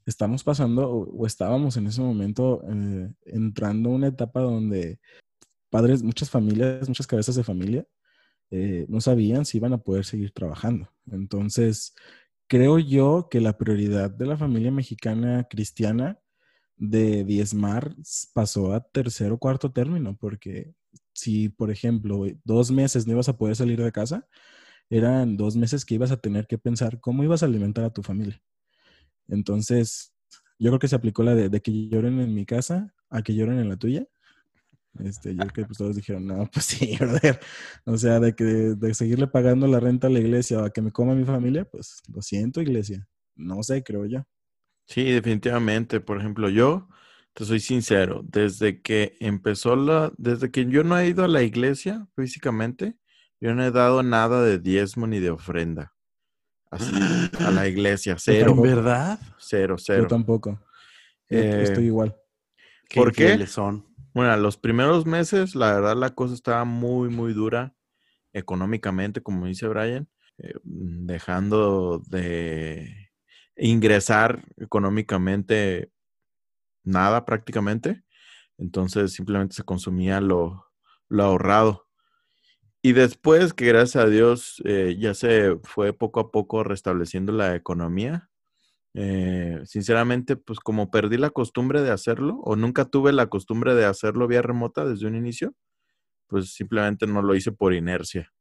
[0.07, 4.99] estamos pasando o, estábamos en ese momento eh, entrando a una etapa donde
[5.69, 7.85] padres, muchas familias, muchas cabezas de familia
[8.51, 10.89] eh, no sabían si iban a poder seguir trabajando.
[11.11, 11.93] Entonces,
[12.47, 16.17] creo yo que la prioridad de la familia mexicana cristiana
[16.77, 17.93] de diezmar
[18.33, 20.73] pasó a tercer o cuarto término, porque
[21.13, 24.25] si, por ejemplo, dos meses no ibas a poder salir de casa,
[24.89, 28.03] eran dos meses que ibas a tener que pensar cómo ibas a alimentar a tu
[28.03, 28.41] familia.
[29.27, 30.13] Entonces,
[30.59, 33.59] yo creo que se aplicó la de, que lloren en mi casa a que lloren
[33.59, 34.07] en la tuya.
[35.03, 37.39] Este, yo creo que pues, todos dijeron, no, pues sí, brother.
[37.85, 40.81] O sea, de que de seguirle pagando la renta a la iglesia o a que
[40.81, 43.07] me coma mi familia, pues lo siento, iglesia.
[43.35, 44.23] No sé, creo yo.
[44.85, 45.99] Sí, definitivamente.
[45.99, 46.87] Por ejemplo, yo
[47.33, 51.43] te soy sincero, desde que empezó la, desde que yo no he ido a la
[51.43, 52.97] iglesia físicamente,
[53.39, 55.93] yo no he dado nada de diezmo ni de ofrenda
[56.71, 56.93] así
[57.39, 58.51] a la iglesia, cero.
[58.51, 59.19] ¿En verdad?
[59.37, 60.03] Cero, cero.
[60.03, 60.59] Yo tampoco.
[61.29, 62.15] estoy eh, igual.
[62.93, 63.45] ¿Por qué?
[63.47, 63.85] Son?
[64.13, 67.75] Bueno, los primeros meses, la verdad, la cosa estaba muy, muy dura
[68.33, 70.07] económicamente, como dice Brian,
[70.39, 73.11] eh, dejando de
[73.55, 75.91] ingresar económicamente
[76.83, 78.03] nada prácticamente.
[78.57, 80.65] Entonces simplemente se consumía lo,
[81.09, 81.86] lo ahorrado.
[82.87, 87.53] Y después que gracias a Dios eh, ya se fue poco a poco restableciendo la
[87.53, 88.29] economía,
[88.93, 93.83] eh, sinceramente, pues como perdí la costumbre de hacerlo o nunca tuve la costumbre de
[93.83, 95.53] hacerlo vía remota desde un inicio,
[96.27, 98.31] pues simplemente no lo hice por inercia.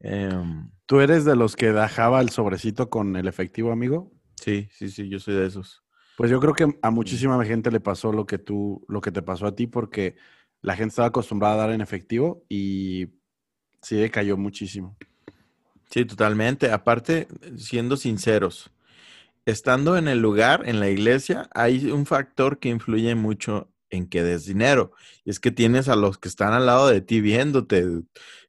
[0.00, 4.10] Em, ¿Tú eres de los que dejaba el sobrecito con el efectivo, amigo?
[4.42, 5.84] Sí, sí, sí, yo soy de esos.
[6.16, 9.22] Pues yo creo que a muchísima gente le pasó lo que tú, lo que te
[9.22, 10.16] pasó a ti, porque
[10.62, 13.17] la gente estaba acostumbrada a dar en efectivo y
[13.82, 14.96] Sí, cayó muchísimo.
[15.90, 16.70] Sí, totalmente.
[16.70, 18.70] Aparte, siendo sinceros,
[19.46, 24.22] estando en el lugar, en la iglesia, hay un factor que influye mucho en que
[24.22, 24.92] des dinero.
[25.24, 27.86] Y es que tienes a los que están al lado de ti viéndote.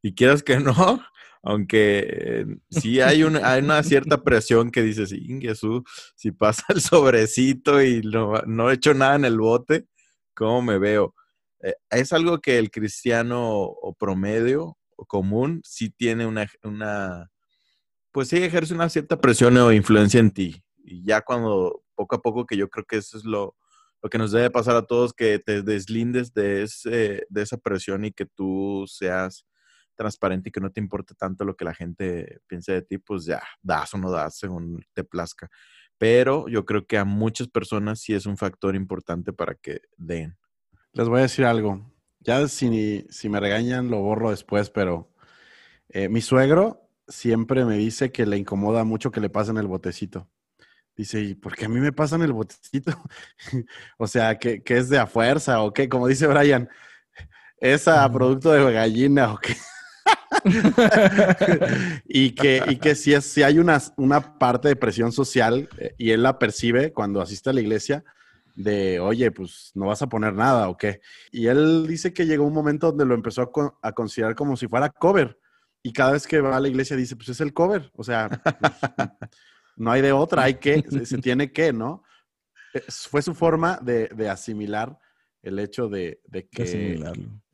[0.02, 1.02] Y quieras que no,
[1.42, 5.84] aunque sí hay una, hay una cierta presión que dices, Jesús,
[6.16, 9.86] si pasa el sobrecito y no, no he hecho nada en el bote,
[10.34, 11.16] ¿cómo me veo?
[11.62, 17.32] Eh, es algo que el cristiano o promedio común sí tiene una, una,
[18.12, 20.64] pues sí ejerce una cierta presión o influencia en ti.
[20.84, 23.56] Y ya cuando poco a poco, que yo creo que eso es lo,
[24.02, 28.06] lo que nos debe pasar a todos, que te deslindes de, ese, de esa presión
[28.06, 29.46] y que tú seas
[29.96, 33.26] transparente y que no te importe tanto lo que la gente piense de ti, pues
[33.26, 35.50] ya, das o no das según te plazca.
[35.98, 40.38] Pero yo creo que a muchas personas sí es un factor importante para que den.
[40.94, 41.86] Les voy a decir algo.
[42.22, 45.10] Ya si, si me regañan lo borro después, pero
[45.90, 50.30] eh, mi suegro siempre me dice que le incomoda mucho que le pasen el botecito.
[50.96, 52.92] Dice, ¿y por qué a mí me pasan el botecito?
[53.98, 55.88] o sea, ¿que, ¿que, es de a fuerza o qué?
[55.88, 56.70] Como dice Brian,
[57.58, 59.56] ¿es a producto de gallina o qué?
[62.06, 65.96] y que, y que si, es, si hay una, una parte de presión social eh,
[65.98, 68.04] y él la percibe cuando asiste a la iglesia,
[68.60, 71.00] de, oye, pues no vas a poner nada o qué.
[71.32, 74.68] Y él dice que llegó un momento donde lo empezó a, a considerar como si
[74.68, 75.40] fuera cover.
[75.82, 77.90] Y cada vez que va a la iglesia dice, pues es el cover.
[77.96, 78.56] O sea, pues,
[79.78, 82.04] no hay de otra, hay que, se, tiene que, ¿no?
[82.90, 85.00] Fue su forma de, de asimilar
[85.42, 87.02] el hecho de, de que,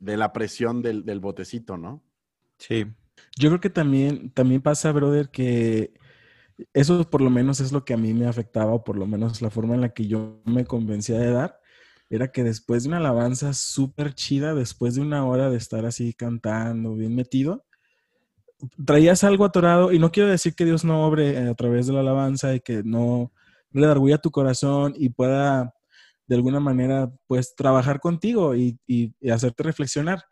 [0.00, 2.02] de la presión del, del botecito, ¿no?
[2.58, 2.84] Sí.
[3.38, 5.94] Yo creo que también, también pasa, brother, que
[6.72, 9.42] eso por lo menos es lo que a mí me afectaba, o por lo menos
[9.42, 11.60] la forma en la que yo me convencía de dar,
[12.08, 16.14] era que después de una alabanza súper chida, después de una hora de estar así
[16.14, 17.64] cantando, bien metido,
[18.84, 22.00] traías algo atorado, y no quiero decir que Dios no obre a través de la
[22.00, 23.32] alabanza y que no,
[23.72, 25.74] le darguya tu corazón y pueda
[26.26, 30.24] de alguna manera, pues, trabajar contigo y, y hacerte reflexionar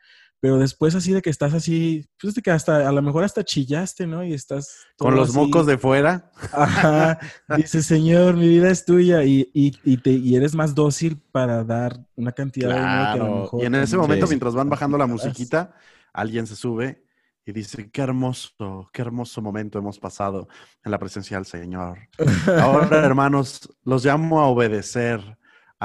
[0.45, 3.43] pero después así de que estás así, pues de que hasta, a lo mejor hasta
[3.43, 4.23] chillaste, ¿no?
[4.23, 4.77] Y estás...
[4.99, 6.31] Con los mocos de fuera.
[6.53, 7.19] Ajá.
[7.57, 11.65] Dice, Señor, mi vida es tuya y, y, y, te, y eres más dócil para
[11.65, 13.63] dar una cantidad de dinero que a lo mejor...
[13.63, 15.75] Y en ese momento, mientras van bajando la musiquita,
[16.13, 17.07] alguien se sube
[17.47, 20.47] y dice, qué hermoso, qué hermoso momento hemos pasado
[20.85, 22.01] en la presencia del Señor.
[22.61, 25.39] Ahora, hermanos, los llamo a obedecer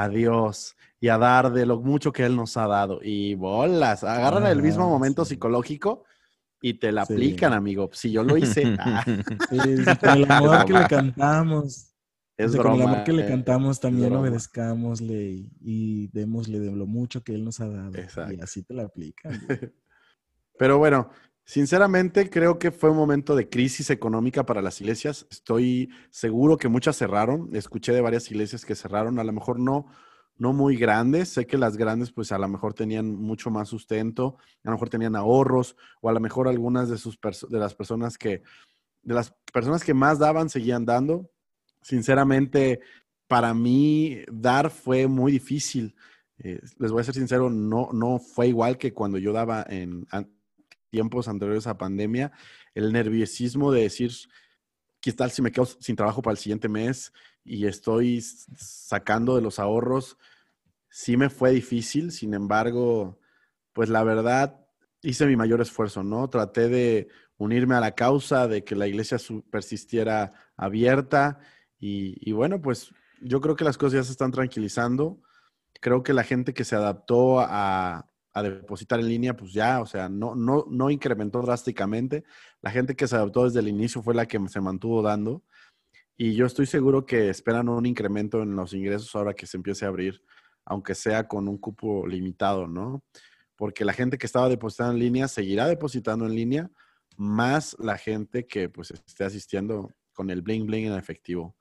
[0.04, 3.00] a Dios y a dar de lo mucho que Él nos ha dado.
[3.02, 6.04] Y bolas, agarran el mismo ah, momento psicológico
[6.62, 7.90] y te la aplican, amigo.
[7.94, 8.64] Si yo lo hice.
[8.80, 9.04] Ah.
[10.00, 11.86] con el amor que le cantamos.
[12.38, 16.86] Es broma, con el amor que le eh, cantamos, también obedezcámosle y, démosle de lo
[16.86, 17.92] mucho que Él nos ha dado.
[18.32, 19.32] Y así te la aplican.
[20.58, 21.10] Pero bueno,
[21.50, 25.26] sinceramente creo que fue un momento de crisis económica para las iglesias.
[25.32, 27.50] Estoy seguro que muchas cerraron.
[27.56, 29.18] Escuché de varias iglesias que cerraron.
[29.18, 29.88] A lo mejor no
[30.38, 31.30] no muy grandes.
[31.30, 34.90] Sé que las grandes pues a lo mejor tenían mucho más sustento, a lo mejor
[34.90, 38.44] tenían ahorros o a lo mejor algunas de, sus de las personas que,
[39.02, 41.32] de las personas que más daban seguían dando.
[41.82, 42.80] Sinceramente,
[43.28, 45.96] para mí dar fue muy difícil.
[46.38, 50.08] Eh, les voy a ser sincero, no, no fue igual que cuando yo daba en
[50.89, 52.32] tiempos anteriores a pandemia.
[52.73, 54.12] El nerviosismo de decir,
[55.02, 57.12] ¿qué tal si me quedo sin trabajo para el siguiente mes?
[57.49, 60.17] y estoy sacando de los ahorros.
[60.89, 63.19] Sí me fue difícil, sin embargo,
[63.73, 64.65] pues la verdad
[65.02, 66.30] hice mi mayor esfuerzo, ¿no?
[66.30, 69.17] Traté de unirme a la causa de que la iglesia
[69.49, 71.39] persistiera abierta
[71.80, 75.21] y, bueno, pues yo creo que las cosas ya se están tranquilizando.
[75.80, 79.86] Creo que la gente que se adaptó a, a depositar en línea, pues ya, o
[79.86, 82.24] sea, no, no, no incrementó drásticamente.
[82.62, 85.44] La gente que se adaptó desde el inicio fue la que se mantuvo dando.
[86.15, 89.86] Y yo estoy seguro que esperan un incremento en los ingresos ahora que se empiece
[89.86, 90.22] a abrir,
[90.65, 93.04] aunque sea con un cupo limitado, ¿no?
[93.56, 96.72] Porque la gente que estaba depositando en línea seguirá depositando en línea,
[97.18, 101.56] más la gente que pues esté asistiendo con el bling bling en efectivo.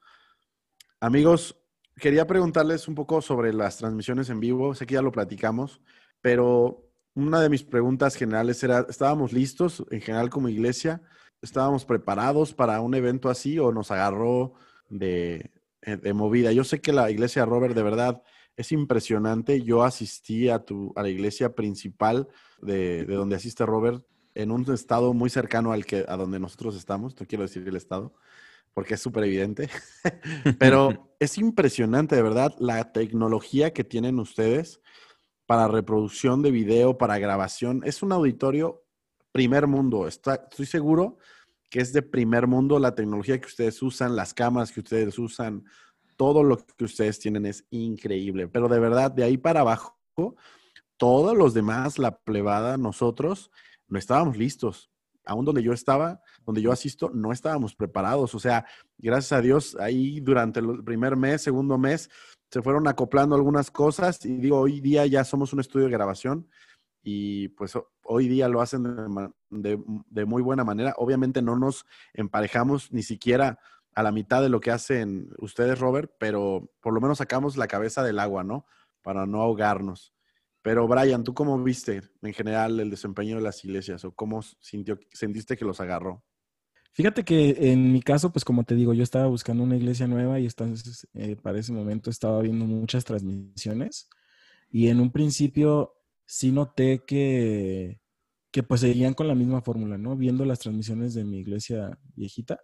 [1.01, 1.57] Amigos,
[1.95, 4.75] quería preguntarles un poco sobre las transmisiones en vivo.
[4.75, 5.81] Sé que ya lo platicamos,
[6.21, 11.03] pero una de mis preguntas generales era, ¿estábamos listos en general como iglesia?
[11.43, 14.55] estábamos preparados para un evento así o nos agarró
[14.89, 15.51] de,
[15.83, 16.53] eh, de, movida.
[16.53, 18.23] Yo sé que la iglesia Robert de verdad
[18.57, 19.63] es impresionante.
[19.63, 22.29] Yo asistí a, tu, a la iglesia principal
[22.61, 24.05] de, de donde asiste Robert
[24.35, 27.19] en un estado muy cercano al que a donde nosotros estamos.
[27.19, 28.15] No quiero decir el estado
[28.75, 29.69] porque es súper evidente.
[30.59, 34.81] Pero es impresionante, de verdad, la tecnología que tienen ustedes
[35.49, 37.81] para reproducción de video, para grabación.
[37.87, 38.85] Es un auditorio
[39.33, 40.07] primer mundo.
[40.07, 41.17] Estoy seguro
[41.71, 45.65] que es de primer mundo la tecnología que ustedes usan, las cámaras que ustedes usan,
[46.17, 48.47] todo lo que ustedes tienen es increíble.
[48.47, 49.97] Pero de verdad, de ahí para abajo,
[50.99, 53.51] todos los demás, la plebada, nosotros,
[53.87, 54.91] no estábamos listos.
[55.25, 58.35] Aún donde yo estaba, donde yo asisto, no estábamos preparados.
[58.35, 58.67] O sea,
[58.99, 62.11] gracias a Dios, ahí durante el primer mes, segundo mes,
[62.51, 66.49] se fueron acoplando algunas cosas y digo, hoy día ya somos un estudio de grabación
[67.03, 67.73] y pues
[68.05, 68.85] hoy día lo hacen
[69.51, 69.79] de,
[70.11, 70.95] de, muy buena manera.
[70.97, 73.59] Obviamente no nos emparejamos ni siquiera
[73.95, 77.69] a la mitad de lo que hacen ustedes, Robert, pero por lo menos sacamos la
[77.69, 78.67] cabeza del agua, ¿no?
[79.03, 80.15] Para no ahogarnos.
[80.63, 84.99] Pero Brian, ¿tú cómo viste en general el desempeño de las iglesias o cómo sintió,
[85.13, 86.25] sentiste que los agarró?
[86.93, 90.41] Fíjate que en mi caso, pues como te digo, yo estaba buscando una iglesia nueva
[90.41, 94.09] y entonces eh, para ese momento estaba viendo muchas transmisiones
[94.71, 95.95] y en un principio
[96.27, 98.01] sí noté que,
[98.51, 100.17] que pues seguían con la misma fórmula, ¿no?
[100.17, 102.61] Viendo las transmisiones de mi iglesia viejita,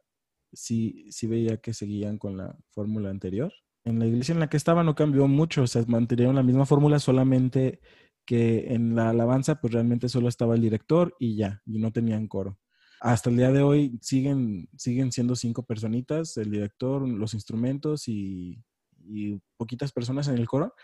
[0.53, 3.53] sí, sí veía que seguían con la fórmula anterior
[3.85, 6.67] en la iglesia en la que estaba no cambió mucho, o sea, mantuvieron la misma
[6.67, 7.81] fórmula, solamente
[8.25, 12.27] que en la alabanza pues realmente solo estaba el director y ya, y no tenían
[12.29, 12.59] coro.
[13.05, 18.65] Hasta el día de hoy siguen, siguen siendo cinco personitas, el director, los instrumentos y,
[18.99, 20.75] y poquitas personas en el coro,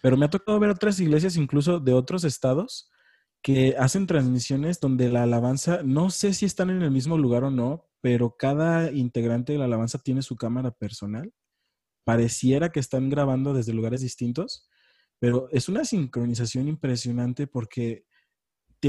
[0.00, 2.90] pero me ha tocado ver otras iglesias incluso de otros estados
[3.42, 7.50] que hacen transmisiones donde la alabanza, no sé si están en el mismo lugar o
[7.50, 11.30] no, pero cada integrante de la alabanza tiene su cámara personal.
[12.04, 14.66] Pareciera que están grabando desde lugares distintos,
[15.18, 18.06] pero es una sincronización impresionante porque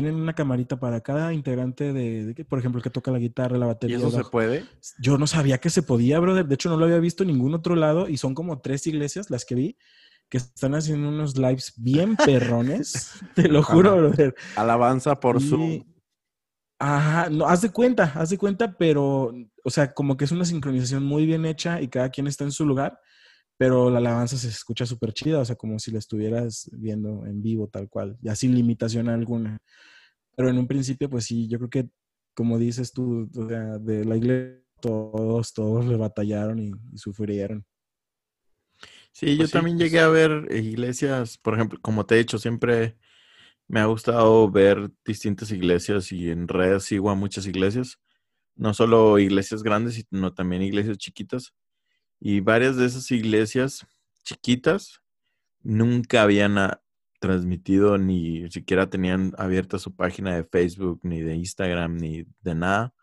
[0.02, 3.66] tienen una camarita para cada integrante de, por ejemplo, el que toca la guitarra, la
[3.66, 3.98] batería.
[3.98, 4.64] ¿Y eso se puede?
[5.00, 6.46] Yo no sabía que se podía, brother.
[6.46, 9.32] De hecho, no lo había visto en ningún otro lado y son como tres iglesias
[9.32, 9.78] las que vi
[10.30, 13.12] que están haciendo unos lives bien perrones.
[13.34, 14.36] Te lo juro, brother.
[14.56, 15.84] Alabanza por su...
[16.78, 19.34] Ajá, no, haz de cuenta, haz de cuenta, pero,
[19.64, 22.52] o sea, como que es una sincronización muy bien hecha y cada quien está en
[22.52, 23.00] su lugar,
[23.58, 27.42] pero la alabanza se escucha súper chida, o sea, como si la estuvieras viendo en
[27.42, 29.58] vivo tal cual, ya sin limitación alguna.
[30.36, 31.90] Pero en un principio, pues sí, yo creo que,
[32.36, 37.66] como dices tú, o sea, de la iglesia, todos, todos le batallaron y, sufrieron.
[39.12, 42.38] Sí, yo pues también pues llegué a ver iglesias, por ejemplo, como te he dicho,
[42.38, 42.98] siempre
[43.68, 48.00] me ha gustado ver distintas iglesias y en redes sigo a muchas iglesias,
[48.56, 51.54] no solo iglesias grandes, sino también iglesias chiquitas.
[52.20, 53.86] Y varias de esas iglesias
[54.24, 55.02] chiquitas
[55.62, 56.82] nunca habían ah,
[57.20, 62.94] transmitido ni siquiera tenían abierta su página de Facebook, ni de Instagram, ni de nada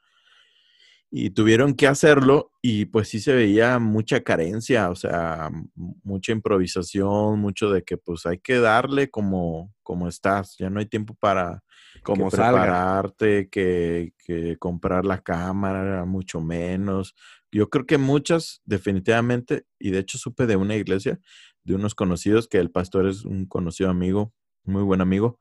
[1.16, 7.38] y tuvieron que hacerlo y pues sí se veía mucha carencia, o sea, mucha improvisación,
[7.38, 11.62] mucho de que pues hay que darle como, como estás, ya no hay tiempo para
[12.02, 17.14] como prepararte, que, que, comprar la cámara, mucho menos.
[17.54, 21.20] Yo creo que muchas definitivamente, y de hecho supe de una iglesia,
[21.62, 25.38] de unos conocidos, que el pastor es un conocido amigo, muy buen amigo,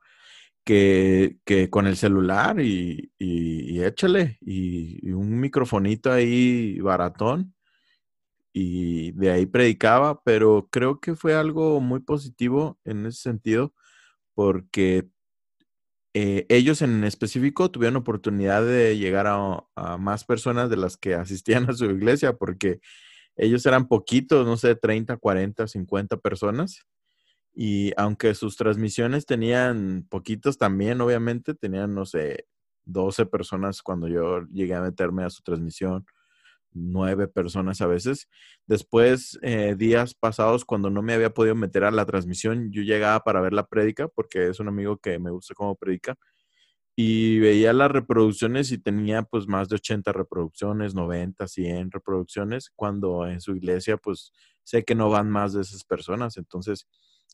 [0.64, 7.52] que, que con el celular y, y, échale, y, un microfonito ahí baratón,
[8.52, 13.74] y de ahí predicaba, pero creo que fue algo muy positivo en ese sentido,
[14.34, 15.08] porque
[16.14, 21.14] eh, ellos en específico tuvieron oportunidad de llegar a, a, más personas de las que
[21.14, 22.80] asistían a su iglesia, porque
[23.36, 26.86] ellos eran poquitos, no sé, 30, 40, 50 personas.
[27.52, 32.46] Y aunque sus transmisiones tenían poquitos también, obviamente, tenían, no sé,
[32.84, 36.06] 12 personas cuando yo llegué a meterme a su transmisión,
[36.74, 38.28] nueve personas a veces.
[38.66, 43.20] Después, eh, días pasados, cuando no me había podido meter a la transmisión, yo llegaba
[43.20, 46.16] para ver la prédica, porque es un amigo que me gusta cómo predica,
[46.96, 53.26] y veía las reproducciones y tenía pues más de 80 reproducciones, 90, 100 reproducciones, cuando
[53.26, 54.32] en su iglesia pues
[54.62, 56.36] sé que no van más de esas personas.
[56.36, 56.86] Entonces,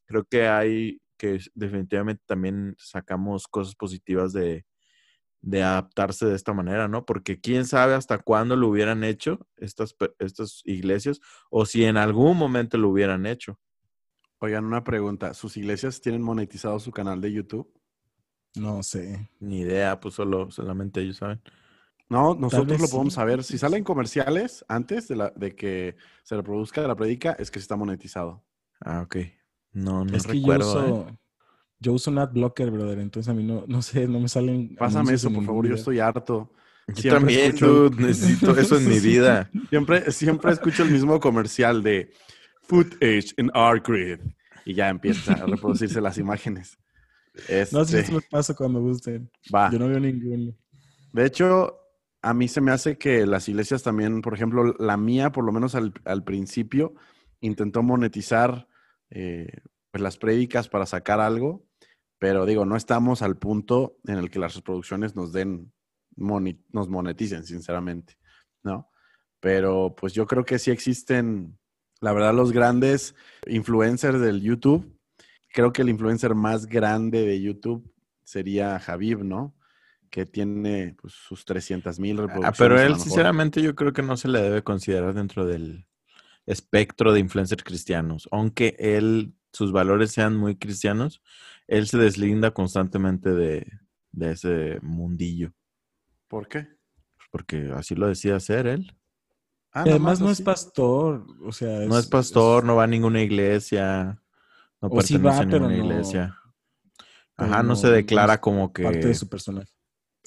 [0.07, 4.65] creo que hay que definitivamente también sacamos cosas positivas de,
[5.43, 7.05] adaptarse de esta manera, ¿no?
[7.07, 11.21] Porque quién sabe hasta cuándo lo hubieran hecho estas, estas iglesias
[11.51, 13.59] o si en algún momento lo hubieran hecho.
[14.39, 15.35] Oigan, una pregunta.
[15.35, 17.71] ¿Sus iglesias tienen monetizado su canal de YouTube?
[18.57, 19.31] No sé.
[19.39, 21.41] Ni idea, pues solo, solamente ellos saben.
[22.09, 23.45] No, nosotros lo podemos saber.
[23.45, 27.77] Si salen comerciales antes de, la, de que se reproduzca la predica, es que está
[27.77, 28.43] monetizado.
[28.81, 29.17] Ah, ok.
[29.73, 30.73] No, no es recuerdo.
[30.73, 31.19] Que yo, uso, ¿eh?
[31.81, 32.99] Yo uso un blocker, brother.
[32.99, 34.77] Entonces a mí no, no sé, no me salen.
[34.77, 35.67] Pásame eso, por favor.
[35.67, 36.53] Yo estoy harto.
[36.95, 39.51] Yo también, dude, necesito eso en mi vida.
[39.69, 42.13] Siempre, siempre escucho el mismo comercial de
[42.63, 44.19] footage in Artgrid
[44.65, 46.79] y ya empieza a reproducirse las imágenes.
[47.73, 49.31] No sé si me pasa cuando gusten.
[49.55, 49.71] Va.
[49.71, 50.53] Yo no veo ninguno.
[51.13, 51.79] De hecho,
[52.21, 55.53] a mí se me hace que las iglesias también, por ejemplo, la mía, por lo
[55.53, 56.93] menos al, al principio,
[57.41, 58.69] intentó monetizar
[59.11, 59.49] eh,
[59.91, 61.67] pues las prédicas para sacar algo,
[62.21, 65.73] pero digo, no estamos al punto en el que las reproducciones nos den,
[66.17, 68.19] nos moneticen, sinceramente,
[68.63, 68.91] ¿no?
[69.41, 71.59] Pero pues yo creo que sí existen,
[72.03, 73.15] la verdad, los grandes
[73.47, 74.95] influencers del YouTube.
[75.51, 77.91] Creo que el influencer más grande de YouTube
[78.23, 79.57] sería Javib, ¿no?
[80.11, 82.59] Que tiene pues, sus 300 mil ah, reproducciones.
[82.59, 85.87] pero él, sinceramente, yo creo que no se le debe considerar dentro del
[86.45, 88.29] espectro de influencers cristianos.
[88.31, 91.23] Aunque él, sus valores sean muy cristianos,
[91.71, 93.65] él se deslinda constantemente de,
[94.19, 95.53] ese mundillo.
[96.27, 96.67] ¿Por qué?
[97.31, 98.99] Porque así lo decía hacer él.
[99.73, 101.87] Ah, además no es pastor, o sea...
[101.87, 104.21] no es pastor, no va a ninguna iglesia,
[104.81, 106.37] no pertenece a ninguna iglesia.
[107.37, 108.83] Ajá, no, se declara como que...
[108.83, 109.69] Parte de su personal.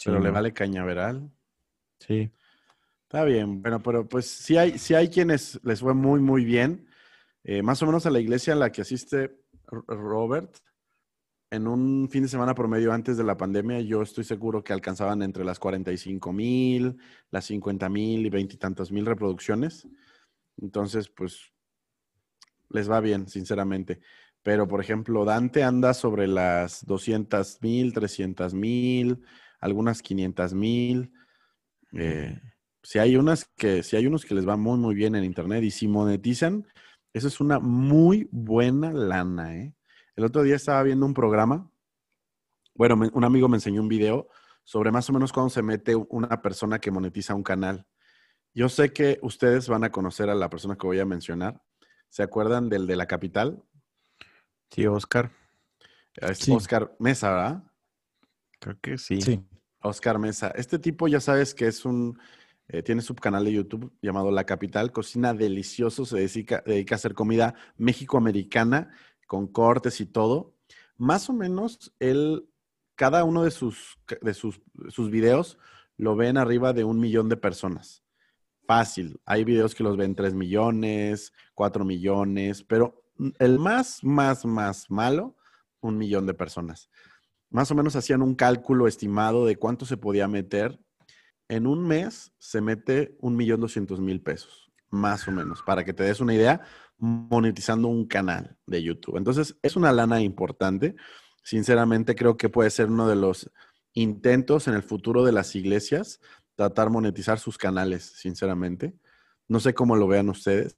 [0.03, 1.29] pero le vale cañaveral.
[1.99, 2.31] Sí.
[3.01, 6.87] Está bien, bueno, pero pues sí hay, sí hay quienes les fue muy, muy bien.
[7.43, 10.57] Eh, más o menos a la iglesia en la que asiste Robert,
[11.53, 15.21] en un fin de semana promedio antes de la pandemia, yo estoy seguro que alcanzaban
[15.21, 16.97] entre las 45 mil,
[17.29, 19.87] las 50 mil y veintitantos mil reproducciones.
[20.59, 21.51] Entonces, pues,
[22.69, 23.99] les va bien, sinceramente.
[24.41, 29.21] Pero, por ejemplo, Dante anda sobre las 200 mil, 300 mil,
[29.59, 31.13] algunas 500 mil.
[31.91, 32.35] Eh,
[32.81, 35.63] si hay unas que, si hay unos que les va muy, muy bien en Internet
[35.63, 36.65] y si monetizan,
[37.13, 39.75] eso es una muy buena lana, ¿eh?
[40.15, 41.71] El otro día estaba viendo un programa,
[42.75, 44.27] bueno, un amigo me enseñó un video
[44.63, 47.85] sobre más o menos cuando se mete una persona que monetiza un canal.
[48.53, 51.61] Yo sé que ustedes van a conocer a la persona que voy a mencionar.
[52.09, 53.63] ¿Se acuerdan del de la capital?
[54.69, 55.31] Sí, Oscar.
[56.15, 57.63] Es Oscar Mesa, ¿verdad?
[58.59, 59.21] Creo que sí.
[59.21, 59.43] Sí.
[59.81, 60.49] Oscar Mesa.
[60.55, 62.19] Este tipo ya sabes que es un,
[62.67, 66.97] eh, tiene su canal de YouTube llamado La Capital, cocina delicioso, se dedica, dedica a
[66.97, 68.95] hacer comida méxico-americana
[69.33, 70.53] con cortes y todo,
[70.95, 72.47] más o menos él,
[72.93, 75.57] cada uno de sus, de sus, sus videos
[75.97, 78.03] lo ven arriba de un millón de personas.
[78.67, 79.19] Fácil.
[79.25, 83.07] Hay videos que los ven 3 millones, 4 millones, pero
[83.39, 85.35] el más, más, más malo,
[85.81, 86.91] un millón de personas.
[87.49, 90.79] Más o menos hacían un cálculo estimado de cuánto se podía meter.
[91.47, 95.93] En un mes se mete un millón doscientos mil pesos, más o menos, para que
[95.93, 96.61] te des una idea
[96.97, 99.17] monetizando un canal de YouTube.
[99.17, 100.95] Entonces, es una lana importante.
[101.43, 103.51] Sinceramente, creo que puede ser uno de los
[103.93, 106.19] intentos en el futuro de las iglesias,
[106.55, 108.93] tratar monetizar sus canales, sinceramente.
[109.47, 110.77] No sé cómo lo vean ustedes,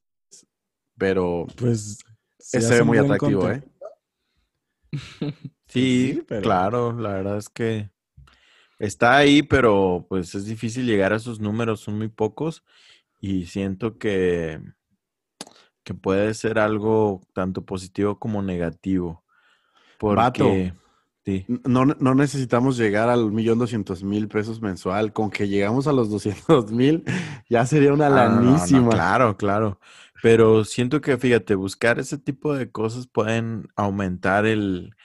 [0.97, 1.99] pero pues
[2.39, 3.63] se ve muy atractivo, ¿eh?
[5.67, 7.89] Sí, claro, la verdad es que
[8.79, 12.63] está ahí, pero pues es difícil llegar a esos números, son muy pocos
[13.19, 14.61] y siento que
[15.85, 19.23] que puede ser algo tanto positivo como negativo.
[19.99, 20.73] Porque,
[21.23, 21.45] sí.
[21.47, 25.13] no, no, necesitamos llegar al millón doscientos mil pesos mensual.
[25.13, 27.03] Con que llegamos a los doscientos mil,
[27.49, 28.89] ya sería una ah, lanísima.
[28.89, 29.79] claro, claro.
[30.23, 34.95] Pero siento que, fíjate, buscar ese tipo de cosas pueden aumentar el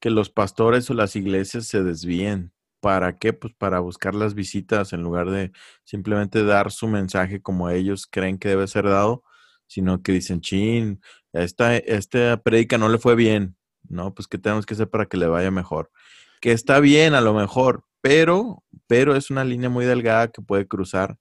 [0.00, 2.50] que los pastores o las iglesias se desvíen.
[2.80, 3.34] ¿Para qué?
[3.34, 5.52] Pues para buscar las visitas en lugar de
[5.84, 9.22] simplemente dar su mensaje como ellos creen que debe ser dado
[9.70, 11.00] sino que dicen, chin,
[11.32, 13.56] esta, esta predica no le fue bien,
[13.88, 14.12] ¿no?
[14.12, 15.92] Pues, ¿qué tenemos que hacer para que le vaya mejor?
[16.40, 20.66] Que está bien a lo mejor, pero, pero es una línea muy delgada que puede
[20.66, 21.18] cruzar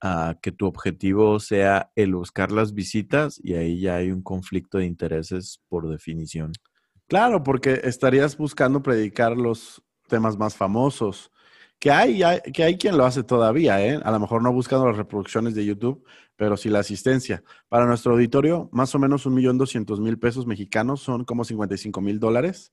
[0.00, 4.78] a que tu objetivo sea el buscar las visitas y ahí ya hay un conflicto
[4.78, 6.50] de intereses por definición.
[7.06, 11.30] Claro, porque estarías buscando predicar los temas más famosos,
[11.78, 12.22] que hay,
[12.52, 14.00] que hay quien lo hace todavía, ¿eh?
[14.02, 16.04] A lo mejor no buscando las reproducciones de YouTube,
[16.36, 17.42] pero sí la asistencia.
[17.68, 22.00] Para nuestro auditorio, más o menos un millón doscientos mil pesos mexicanos son como 55
[22.00, 22.72] mil dólares,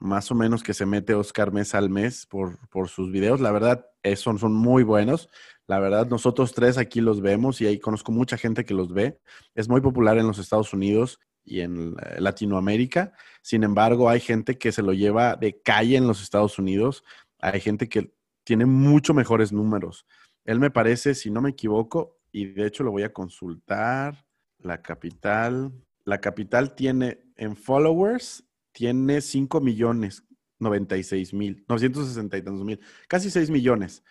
[0.00, 3.40] más o menos que se mete Oscar Mesa al mes por, por sus videos.
[3.40, 3.86] La verdad,
[4.16, 5.28] son, son muy buenos.
[5.66, 9.18] La verdad, nosotros tres aquí los vemos y ahí conozco mucha gente que los ve.
[9.54, 13.12] Es muy popular en los Estados Unidos y en eh, Latinoamérica.
[13.42, 17.04] Sin embargo, hay gente que se lo lleva de calle en los Estados Unidos.
[17.40, 18.12] Hay gente que
[18.46, 20.06] tiene mucho mejores números.
[20.44, 24.24] Él me parece, si no me equivoco, y de hecho lo voy a consultar,
[24.58, 25.72] la capital,
[26.04, 30.22] la capital tiene en followers, tiene 5 millones
[30.60, 34.04] 96 mil, 960 y tantos mil, casi 6 millones.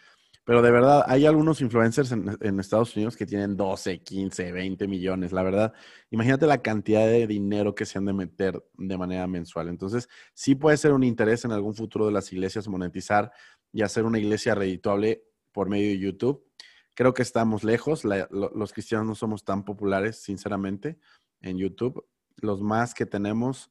[0.43, 4.87] Pero de verdad, hay algunos influencers en, en, Estados Unidos que tienen 12, 15, 20
[4.87, 5.31] millones.
[5.31, 5.73] La verdad,
[6.11, 9.69] imagínate la cantidad de dinero que se han de meter de manera mensual.
[9.69, 13.31] Entonces, sí puede ser un interés en algún futuro de las iglesias monetizar
[13.75, 16.45] y hacer una iglesia redituable por medio de YouTube.
[16.93, 18.05] Creo que estamos lejos.
[18.05, 20.97] los cristianos no somos tan populares, sinceramente,
[21.41, 22.07] en YouTube.
[22.37, 23.69] Los más que tenemos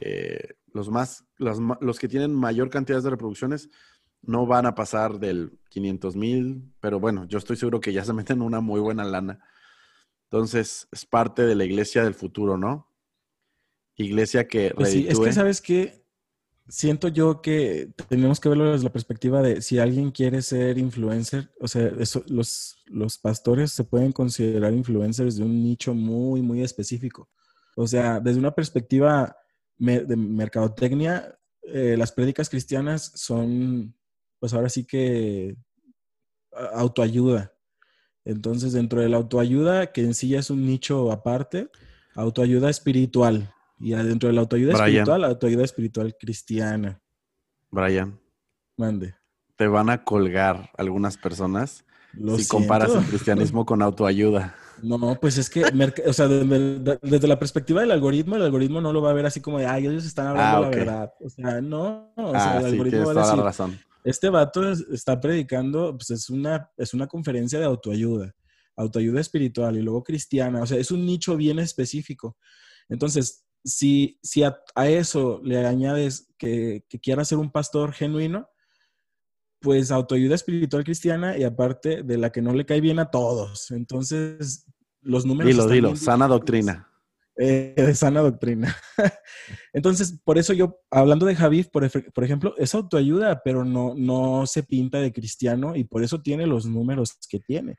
[0.00, 3.68] eh, los más, los, los que tienen mayor cantidad de reproducciones
[4.22, 8.12] no van a pasar del 500 mil, pero bueno, yo estoy seguro que ya se
[8.12, 9.44] meten una muy buena lana.
[10.30, 12.88] Entonces, es parte de la iglesia del futuro, ¿no?
[13.96, 16.01] Iglesia que Pues sí, es que sabes que
[16.68, 21.50] siento yo que tenemos que verlo desde la perspectiva de si alguien quiere ser influencer,
[21.60, 22.76] o sea, eso- los,
[23.18, 27.28] pastores se pueden considerar influencers de un nicho muy, muy específico.
[27.76, 29.36] O sea, desde una perspectiva
[29.78, 33.94] de mercadotecnia, eh, las prédicas cristianas son,
[34.38, 35.56] pues ahora sí que
[36.74, 37.52] autoayuda.
[38.24, 41.70] Entonces, dentro de la autoayuda, que en sí ya es un nicho aparte,
[42.14, 43.52] autoayuda espiritual.
[43.78, 44.86] Y dentro de la autoayuda Brian.
[44.88, 47.00] espiritual, autoayuda espiritual cristiana.
[47.70, 48.18] Brian,
[48.76, 49.14] Mande.
[49.56, 54.54] te van a colgar algunas personas Lo si comparas el cristianismo con autoayuda.
[54.82, 55.62] No, pues es que,
[56.06, 59.14] o sea, desde, de- desde la perspectiva del algoritmo, el algoritmo no lo va a
[59.14, 61.10] ver así como de, ay, ellos están hablando Ah, la verdad.
[61.24, 63.78] O sea, no, o sea, ah, el sí, algoritmo va a decir, la razón.
[64.04, 68.34] este vato es- está predicando, pues es una, es una conferencia de autoayuda,
[68.76, 72.36] autoayuda espiritual y luego cristiana, o sea, es un nicho bien específico.
[72.88, 78.48] Entonces, si, si a, a eso le añades que, que quiera ser un pastor genuino,
[79.60, 83.70] pues autoayuda espiritual cristiana y aparte de la que no le cae bien a todos.
[83.70, 84.66] Entonces,
[85.00, 85.50] los números...
[85.50, 86.88] Dilo, están dilo, sana doctrina.
[87.38, 88.76] Eh, de sana doctrina.
[89.72, 94.44] Entonces, por eso yo, hablando de Javid, por, por ejemplo, es autoayuda, pero no, no
[94.46, 97.78] se pinta de cristiano y por eso tiene los números que tiene.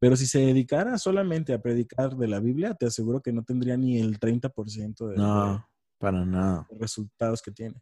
[0.00, 3.76] Pero si se dedicara solamente a predicar de la Biblia, te aseguro que no tendría
[3.76, 5.68] ni el 30% de, No,
[5.98, 6.66] para nada.
[6.70, 7.80] de resultados que tiene.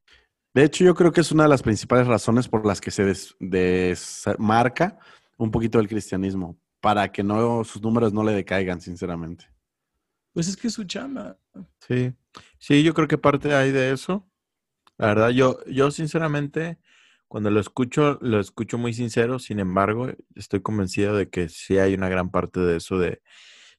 [0.55, 3.05] De hecho, yo creo que es una de las principales razones por las que se
[3.05, 4.99] des- desmarca
[5.39, 9.47] un poquito del cristianismo, para que no sus números no le decaigan, sinceramente.
[10.35, 11.39] Pues es que es su chamba.
[11.81, 12.15] Sí,
[12.59, 14.29] sí, yo creo que parte hay de eso.
[14.99, 16.79] La verdad, yo, yo sinceramente,
[17.33, 19.39] cuando lo escucho, lo escucho muy sincero.
[19.39, 23.23] Sin embargo, estoy convencido de que sí hay una gran parte de eso de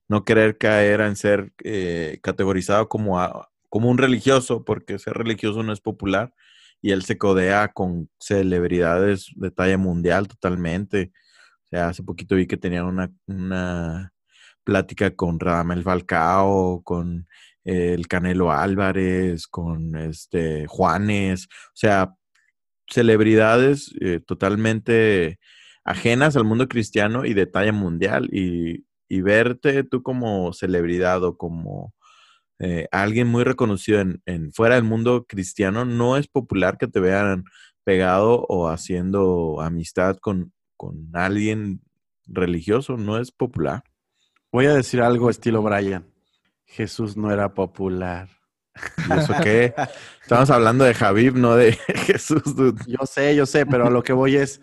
[0.07, 3.19] no querer caer en ser eh, categorizado como,
[3.69, 6.33] como un religioso, porque ser religioso no es popular
[6.81, 11.11] y él se codea con celebridades de talla mundial totalmente.
[11.65, 14.13] O sea, hace poquito vi que tenían una, una
[14.63, 17.27] plática con Radamel Falcao, con
[17.65, 22.15] eh, el Canelo Álvarez, con este Juanes, o sea,
[22.89, 25.39] celebridades eh, totalmente
[25.83, 28.29] ajenas al mundo cristiano y de talla mundial.
[28.31, 28.85] Y,
[29.21, 31.93] verte tú como celebridad o como
[32.57, 36.99] eh, alguien muy reconocido en, en fuera del mundo cristiano, no es popular que te
[36.99, 37.43] vean
[37.83, 41.81] pegado o haciendo amistad con, con alguien
[42.25, 43.83] religioso, no es popular.
[44.51, 46.05] Voy a decir algo estilo Brian.
[46.65, 48.29] Jesús no era popular.
[49.09, 49.73] ¿Y eso qué?
[50.21, 51.73] Estamos hablando de Javib, no de
[52.05, 52.55] Jesús.
[52.55, 52.81] dude.
[52.87, 54.61] Yo sé, yo sé, pero a lo que voy es,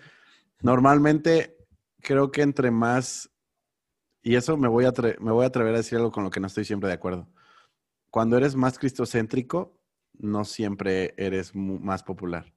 [0.61, 1.57] normalmente
[2.01, 3.31] creo que entre más,
[4.23, 6.41] y eso me voy, a me voy a atrever a decir algo con lo que
[6.41, 7.29] no estoy siempre de acuerdo.
[8.11, 9.81] Cuando eres más cristocéntrico,
[10.15, 12.53] no siempre eres más popular.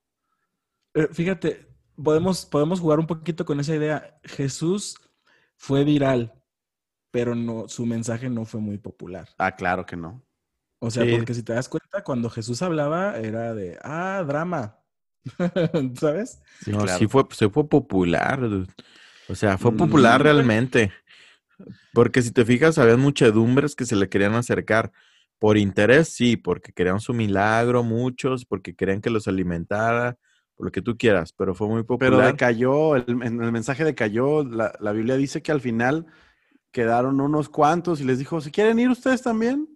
[0.95, 1.68] Eh, Fíjate,
[2.01, 4.20] podemos, podemos jugar un poquito con esa idea.
[4.24, 4.97] Jesús
[5.56, 6.34] fue viral,
[7.12, 9.30] pero no, su mensaje no fue muy popular.
[9.38, 10.24] Ah, claro que no.
[10.86, 11.11] O sea, Sí.
[11.15, 14.79] porque si te das cuenta, cuando Jesús hablaba era de, ah, drama.
[15.99, 16.41] ¿Sabes?
[16.61, 16.99] Sí, no, claro.
[16.99, 18.39] sí fue, sí fue popular.
[19.29, 20.23] O sea, fue popular Mm.
[20.23, 20.91] realmente.
[21.93, 24.91] Porque si te fijas, había muchedumbres que se le querían acercar.
[25.39, 30.17] Por interés, sí, porque querían su milagro, muchos, porque querían que los alimentara,
[30.55, 32.31] por lo que tú quieras, pero fue muy Pero popular.
[32.31, 34.43] decayó, el, en el mensaje decayó.
[34.43, 36.05] La, la Biblia dice que al final
[36.71, 39.67] quedaron unos cuantos y les dijo, si quieren ir ustedes también,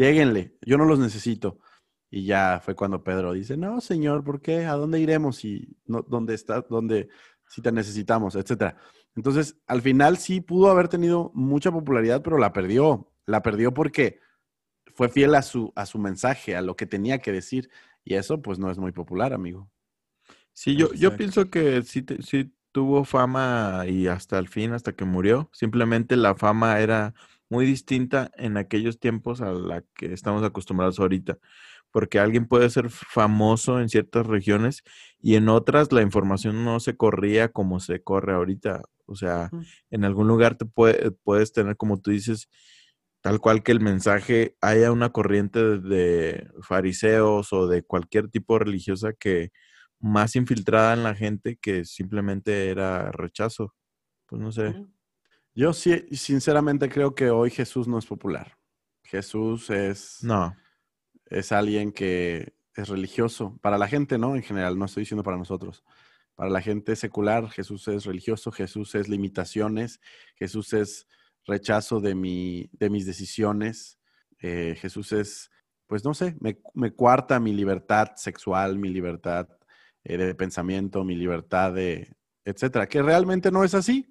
[0.00, 1.58] lléguenle, yo no los necesito.
[2.10, 4.64] Y ya fue cuando Pedro dice, no, Señor, ¿por qué?
[4.64, 5.44] ¿A dónde iremos?
[5.44, 6.62] Y no, ¿Dónde está?
[6.62, 7.08] ¿Dónde?
[7.46, 8.76] Si te necesitamos, etcétera.
[9.14, 13.12] Entonces, al final sí pudo haber tenido mucha popularidad, pero la perdió.
[13.26, 14.18] La perdió porque
[14.94, 17.70] fue fiel a su, a su mensaje, a lo que tenía que decir.
[18.04, 19.70] Y eso, pues, no es muy popular, amigo.
[20.52, 25.04] Sí, yo, yo pienso que sí, sí tuvo fama y hasta el fin, hasta que
[25.04, 25.48] murió.
[25.52, 27.14] Simplemente la fama era
[27.50, 31.38] muy distinta en aquellos tiempos a la que estamos acostumbrados ahorita.
[31.92, 34.82] Porque alguien puede ser famoso en ciertas regiones
[35.20, 38.82] y en otras la información no se corría como se corre ahorita.
[39.06, 39.52] O sea,
[39.90, 42.48] en algún lugar te puede- puedes tener, como tú dices,
[43.22, 48.58] tal cual que el mensaje haya una corriente de, de fariseos o de cualquier tipo
[48.58, 49.50] religiosa que
[50.00, 53.74] más infiltrada en la gente que simplemente era rechazo.
[54.28, 54.76] Pues no sé.
[55.54, 58.56] Yo sí, sinceramente creo que hoy Jesús no es popular.
[59.04, 60.56] Jesús es, No.
[61.26, 63.58] es alguien que es religioso.
[63.60, 64.36] Para la gente, ¿no?
[64.36, 65.84] En general, no estoy diciendo para nosotros.
[66.34, 70.00] Para la gente secular, Jesús es religioso, Jesús es limitaciones,
[70.36, 71.06] Jesús es
[71.44, 73.98] rechazo de, mi, de mis decisiones,
[74.38, 75.50] eh, Jesús es,
[75.86, 79.48] pues no sé, me, me, cuarta mi libertad sexual, mi libertad
[80.04, 84.06] eh, de pensamiento, mi libertad de, etcétera, que realmente no es así.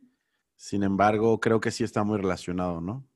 [0.60, 3.08] Sin embargo, creo que sí está muy relacionado, ¿no?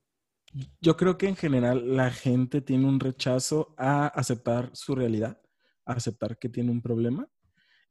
[0.80, 5.42] Yo creo que en general la gente tiene un rechazo a aceptar su realidad,
[5.84, 7.28] a aceptar que tiene un problema.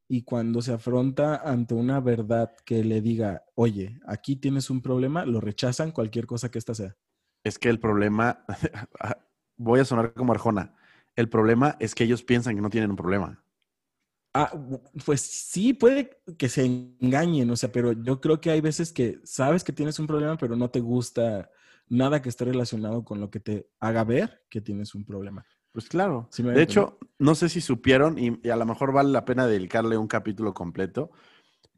[0.08, 5.24] Y cuando se afronta ante una verdad que le diga, oye, aquí tienes un problema,
[5.24, 6.98] lo rechazan cualquier cosa que ésta sea.
[7.44, 8.44] Es que el problema,
[9.56, 10.74] voy a sonar como Arjona,
[11.16, 13.46] el problema es que ellos piensan que no tienen un problema.
[14.34, 14.52] Ah,
[15.06, 19.20] pues sí, puede que se engañen, o sea, pero yo creo que hay veces que
[19.24, 21.52] sabes que tienes un problema, pero no te gusta
[21.88, 25.46] nada que esté relacionado con lo que te haga ver que tienes un problema.
[25.72, 26.30] Pues claro.
[26.38, 30.08] de hecho, no sé si supieron, y, a lo mejor vale la pena dedicarle un
[30.08, 31.12] capítulo completo,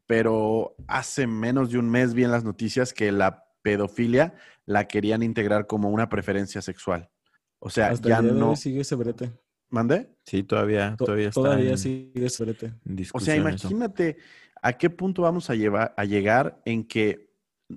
[0.06, 4.34] pero hace menos de un mes vi en las noticias que la pedofilia
[4.64, 7.10] la querían integrar como una preferencia sexual.
[7.58, 8.54] O sea, ya no.
[8.54, 9.32] sigue ese brete.
[9.76, 10.08] ¿Mande?
[10.24, 11.42] Sí, todavía, todavía está.
[11.42, 12.74] Todavía sigue ese brete.
[13.12, 14.16] O sea, imagínate
[14.62, 17.30] a qué punto vamos a, llevar, a llegar en que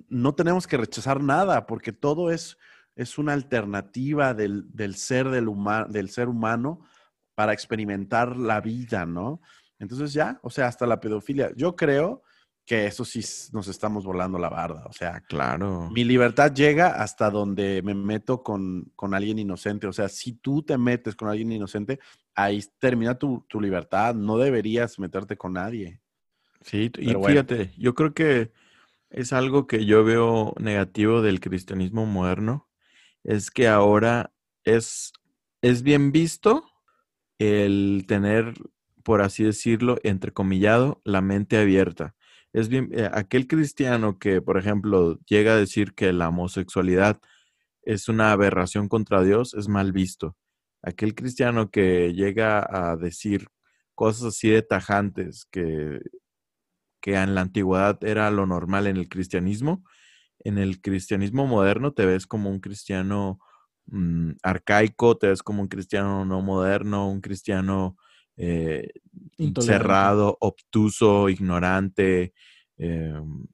[0.08, 2.56] no tenemos que rechazar nada, porque todo es,
[2.96, 5.46] es una alternativa del, ser del,
[5.90, 6.86] del ser humano
[7.34, 9.42] para experimentar la vida, ¿no?
[9.78, 11.52] Entonces ya, o sea, hasta la pedofilia.
[11.54, 12.22] Yo creo
[12.70, 13.20] que eso sí
[13.52, 14.84] nos estamos volando la barda.
[14.86, 15.90] O sea, claro.
[15.90, 19.88] Mi libertad llega hasta donde me meto con, alguien inocente.
[19.88, 21.98] O sea, si tú te metes con alguien inocente,
[22.32, 24.14] ahí termina tu, libertad.
[24.14, 26.00] No deberías meterte con nadie.
[26.60, 28.52] Sí, y fíjate, yo creo que
[29.08, 32.68] es algo que yo veo negativo del cristianismo moderno.
[33.24, 35.12] Es que ahora es,
[35.60, 36.70] es bien visto
[37.40, 38.54] el tener,
[39.02, 42.14] por así decirlo, entrecomillado, la mente abierta
[42.52, 47.20] es bien, eh, aquel cristiano que, por ejemplo, llega a decir que la homosexualidad
[47.82, 50.36] es una aberración contra Dios, es mal visto.
[50.82, 53.48] Aquel cristiano que llega a decir
[53.94, 56.00] cosas así de tajantes que,
[57.00, 59.84] que en la antigüedad era lo normal en el cristianismo,
[60.40, 63.38] en el cristianismo moderno te ves como un cristiano
[63.86, 67.96] mm, arcaico, te ves como un cristiano no moderno, un cristiano
[68.40, 68.88] eh,
[69.60, 72.32] cerrado, obtuso, ignorante.
[72.78, 73.46] Em,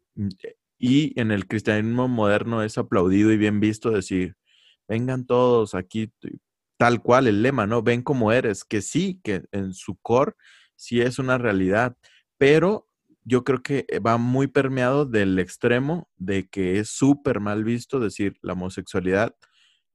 [0.43, 4.37] eh, y en el cristianismo moderno es aplaudido y bien visto decir,
[4.87, 6.13] vengan todos aquí,
[6.77, 7.83] tal cual el lema, ¿no?
[7.83, 10.35] Ven como eres, que sí, que en su core
[10.77, 11.97] sí es una realidad,
[12.39, 12.89] pero
[13.25, 18.39] yo creo que va muy permeado del extremo de que es súper mal visto decir
[18.43, 19.35] la homosexualidad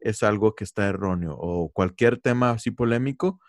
[0.01, 3.39] es algo que está erróneo o cualquier tema así polémico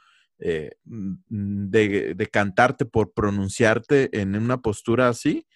[0.44, 5.46] eh, mm, de, cantarte por pronunciarte en una postura así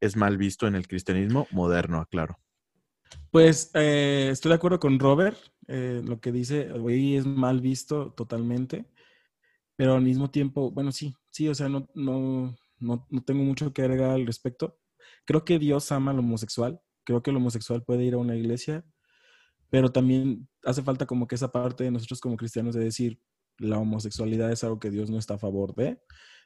[0.00, 2.40] es mal visto en el cristianismo moderno, aclaro.
[3.30, 5.38] Pues eh, estoy de acuerdo con Robert,
[5.68, 8.84] eh, lo que dice, hoy es mal visto totalmente,
[9.76, 13.72] pero al mismo tiempo, bueno, sí, sí, o sea, no, no, no, no tengo mucho
[13.72, 14.76] que agregar al respecto.
[15.24, 18.84] Creo que Dios ama al homosexual, creo que el homosexual puede ir a una iglesia,
[19.70, 23.20] pero también hace falta como que esa parte de nosotros como cristianos de decir,
[23.58, 26.00] la homosexualidad es algo que Dios no está a favor de,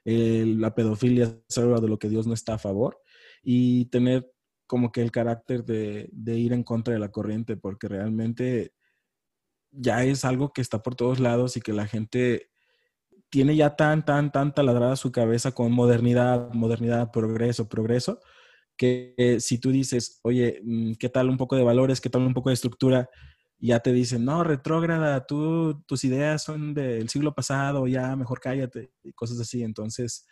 [0.05, 2.99] la pedofilia es algo de lo que Dios no está a favor,
[3.43, 4.31] y tener
[4.67, 8.73] como que el carácter de, ir en contra de la corriente, porque realmente
[9.71, 12.51] ya es algo que está por todos lados y que la gente
[13.31, 18.21] tiene ya tan, tan, tan taladrada su cabeza con modernidad, modernidad, progreso, progreso,
[18.77, 22.01] que si tú dices, oye, mm, ¿qué tal un poco de valores?
[22.01, 23.09] ¿Qué tal un poco de estructura?
[23.59, 28.93] Ya te dicen, no, retrógrada, tú, tus ideas son del siglo pasado, ya mejor cállate,
[29.03, 29.63] y cosas así.
[29.63, 30.27] Entonces,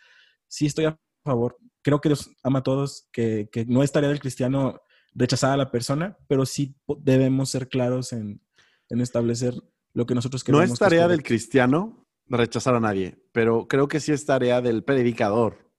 [0.47, 1.57] sí estoy a favor.
[1.81, 4.79] Creo que Dios ama a todos, que, no es tarea del cristiano
[5.13, 8.41] rechazar a la persona, pero sí debemos ser claros en,
[8.89, 9.55] establecer
[9.93, 10.67] lo que nosotros queremos.
[10.67, 14.83] No es tarea del cristiano rechazar a nadie, pero creo que sí es tarea del
[14.83, 15.71] predicador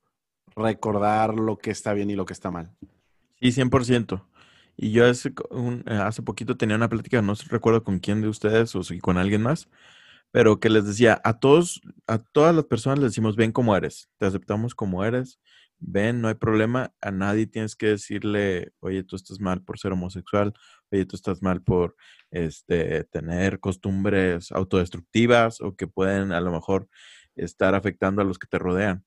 [0.54, 2.74] recordar lo que está bien y lo que está mal.
[3.40, 4.24] Sí, 100%.
[4.76, 8.74] Y yo hace, eh, hace poquito tenía una plática, no recuerdo con quién de ustedes
[8.74, 9.68] o si con alguien más,
[10.32, 14.10] pero que les decía, a todos, a todas las personas les decimos, ven como eres,
[14.18, 15.40] te aceptamos como eres,
[15.78, 19.92] ven, no hay problema, a nadie tienes que decirle, oye, tú estás mal por ser
[19.92, 20.52] homosexual,
[20.92, 21.96] oye, tú estás mal por
[22.30, 26.88] este, tener costumbres autodestructivas o que pueden a lo mejor
[27.34, 29.04] estar afectando a los que te rodean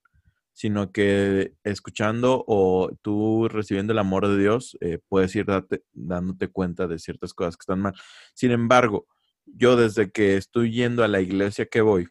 [0.60, 5.46] sino que escuchando o tú recibiendo el amor de Dios, eh, puedes ir
[5.94, 7.94] dándote cuenta de ciertas cosas que están mal.
[8.34, 9.08] Sin embargo,
[9.46, 12.10] yo desde que estoy yendo a la iglesia que voy,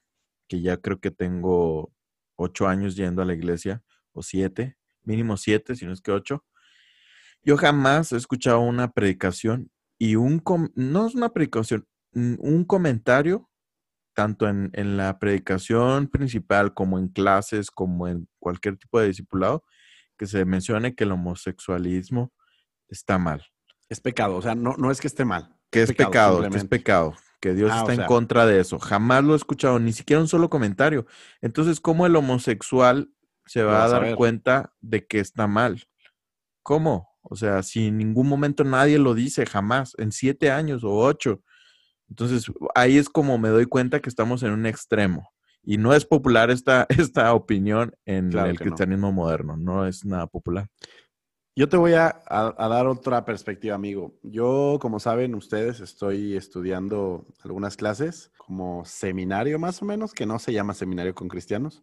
[0.49, 1.93] que ya creo que tengo
[2.37, 3.83] ocho años yendo a la iglesia,
[4.13, 6.47] o siete, mínimo siete, si no es que ocho,
[7.43, 10.43] yo jamás he escuchado una predicación y un,
[10.75, 13.51] no es una predicación, un comentario,
[14.19, 19.63] tanto en, en, la predicación principal como en clases, como en cualquier tipo de discipulado,
[20.17, 22.33] que se mencione que el homosexualismo
[22.89, 23.45] está mal.
[23.91, 25.55] Es pecado, o sea, no, no es que esté mal.
[25.71, 28.79] Que es, pecado, que es pecado, que Dios ah, está en contra de eso.
[28.79, 31.07] Jamás lo he escuchado, ni siquiera un solo comentario.
[31.43, 33.13] Entonces, ¿cómo el homosexual
[33.45, 35.87] se va a dar cuenta de que está mal?
[36.63, 37.11] ¿Cómo?
[37.21, 41.43] O sea, si en ningún momento nadie lo dice, jamás, en siete años o ocho.
[42.09, 45.31] Entonces, ahí es como me doy cuenta que estamos en un extremo.
[45.71, 50.67] Y no es popular esta, esta opinión en el cristianismo moderno, no es nada popular.
[51.55, 54.15] Yo te voy a, dar otra perspectiva, amigo.
[54.23, 60.39] Yo, como saben ustedes, estoy estudiando algunas clases como seminario más o menos, que no
[60.39, 61.83] se llama seminario con cristianos,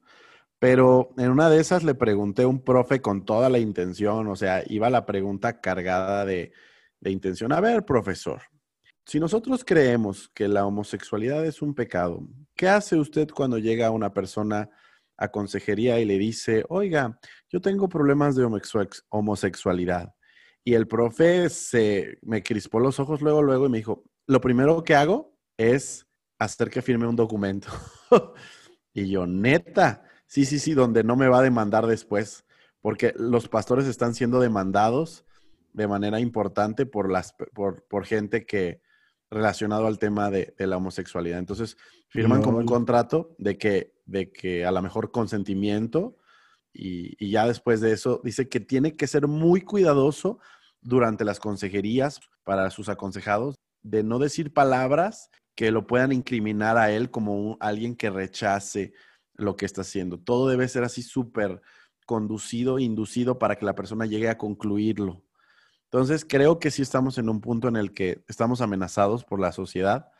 [0.57, 4.35] pero en una de esas le pregunté a un profe con toda la intención, o
[4.35, 6.53] sea, iba la pregunta cargada de,
[7.01, 7.51] de intención.
[7.51, 8.41] A ver, profesor,
[9.05, 14.13] si nosotros creemos que la homosexualidad es un pecado, ¿qué hace usted cuando llega una
[14.13, 14.69] persona
[15.17, 18.47] a consejería y le dice, oiga, yo tengo problemas de
[19.09, 20.13] homosexualidad.
[20.63, 24.83] Y el profe se me crispó los ojos luego, luego y me dijo, lo primero
[24.83, 26.07] que hago es
[26.39, 27.69] hacer que firme un documento.
[28.93, 32.45] y yo, neta, sí, sí, sí, donde no me va a demandar después,
[32.81, 35.25] porque los pastores están siendo demandados
[35.73, 38.81] de manera importante por, las, por, por gente que
[39.29, 41.39] relacionado al tema de, la homosexualidad.
[41.39, 41.77] Entonces,
[42.15, 46.15] firman como un contrato de que, de que a lo mejor consentimiento
[46.73, 50.39] y, ya después de eso dice que tiene que ser muy cuidadoso
[50.81, 56.91] durante las consejerías para sus aconsejados de no decir palabras que lo puedan incriminar a
[56.91, 58.93] él como alguien que rechace
[59.33, 60.17] lo que está haciendo.
[60.17, 61.61] Todo debe ser así súper
[62.05, 65.23] conducido, inducido para que la persona llegue a concluirlo.
[65.85, 69.51] Entonces, creo que sí estamos en un punto en el que estamos amenazados por la
[69.51, 70.11] sociedad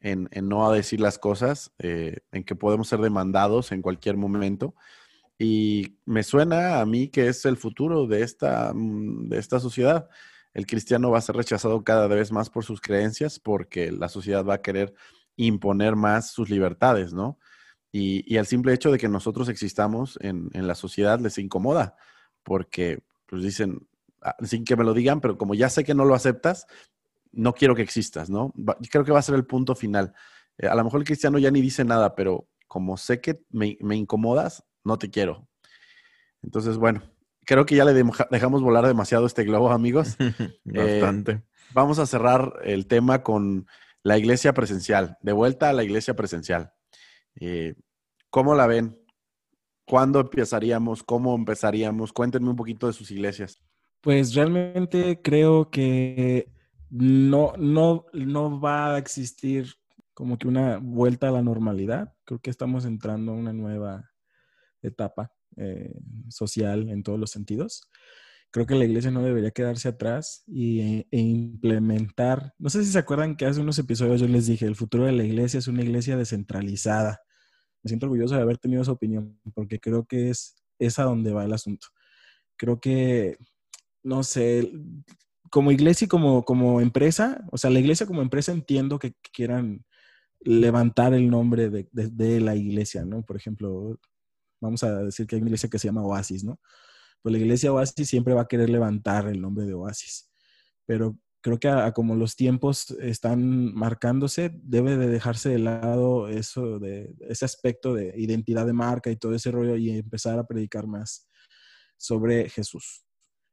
[0.00, 4.74] en, no decir las cosas, eh, en que podemos ser demandados en cualquier momento.
[5.38, 10.08] Y me suena a mí que es el futuro de esta, mm, de esta sociedad.
[10.54, 14.44] El cristiano va a ser rechazado cada vez más por sus creencias porque la sociedad
[14.44, 14.94] va a querer
[15.36, 17.38] imponer más sus libertades, ¿no?
[17.92, 21.96] Y, y el simple hecho de que nosotros existamos en, en la sociedad les incomoda
[22.42, 23.86] porque pues dicen,
[24.20, 26.66] Ah, sin que me lo digan, pero como ya sé que no lo aceptas,
[27.32, 28.52] no quiero que existas, ¿no?
[28.90, 30.14] Creo que va a ser el punto final.
[30.58, 33.76] Eh, a lo mejor el cristiano ya ni dice nada, pero como sé que me,
[33.96, 35.48] incomodas, no te quiero.
[36.42, 37.02] Entonces, bueno,
[37.44, 37.94] creo que ya le
[38.30, 40.16] dejamos volar demasiado este globo, amigos.
[40.74, 41.42] Eh, Bastante.
[41.72, 43.66] vamos a cerrar el tema con
[44.02, 45.16] la iglesia presencial.
[45.22, 46.72] De vuelta a la iglesia presencial.
[47.40, 47.74] Eh,
[48.30, 49.00] ¿Cómo la ven?
[49.86, 51.02] ¿Cuándo empezaríamos?
[51.02, 52.12] ¿Cómo empezaríamos?
[52.12, 53.58] Cuéntenme un poquito de sus iglesias.
[54.02, 56.52] Pues realmente creo que
[56.90, 59.74] no, no, no va a existir
[60.14, 62.12] como que una vuelta a la normalidad.
[62.24, 64.10] Creo que estamos entrando a una nueva
[64.82, 65.94] etapa eh,
[66.28, 67.88] social en todos los sentidos.
[68.50, 72.90] Creo que la iglesia no debería quedarse atrás y, e, e implementar, no sé si
[72.90, 75.68] se acuerdan que hace unos episodios yo les dije, el futuro de la iglesia es
[75.68, 77.20] una iglesia descentralizada.
[77.82, 81.32] Me siento orgulloso de haber tenido esa opinión porque creo que es, es a donde
[81.32, 81.88] va el asunto.
[82.56, 83.36] Creo que
[84.02, 84.72] no sé,
[85.50, 89.84] como iglesia y como, como empresa, o sea, la iglesia como empresa entiendo que quieran
[90.40, 93.22] levantar el nombre de, la iglesia, ¿no?
[93.22, 93.98] Por ejemplo,
[94.60, 96.60] vamos a decir que hay una iglesia que se llama Oasis, ¿no?
[97.22, 100.30] Pues la iglesia Oasis siempre va a querer levantar el nombre de Oasis,
[100.86, 107.14] pero creo que como los tiempos están marcándose, debe de dejarse de lado eso de
[107.20, 111.28] ese aspecto de identidad de marca y todo ese rollo y empezar a predicar más
[111.96, 113.07] sobre Jesús.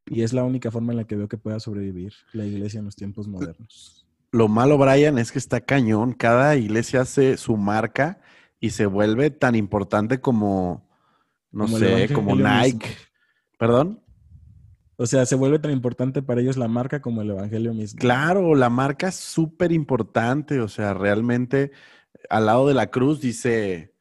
[0.08, 2.86] Y es la única forma en la que veo que pueda sobrevivir la iglesia en
[2.86, 4.06] los tiempos modernos.
[4.32, 6.14] Lo malo, Brian, es que está cañón.
[6.14, 8.20] Cada iglesia hace su marca
[8.60, 10.88] y se vuelve tan importante como,
[11.51, 12.88] no sé, como Nike.
[13.58, 14.01] ¿Perdón?
[14.97, 17.99] O sea, se vuelve tan importante para ellos la marca como el evangelio mismo.
[17.99, 20.60] Claro, la marca es súper importante.
[20.62, 21.72] O sea, realmente
[22.30, 23.93] al lado de la cruz dice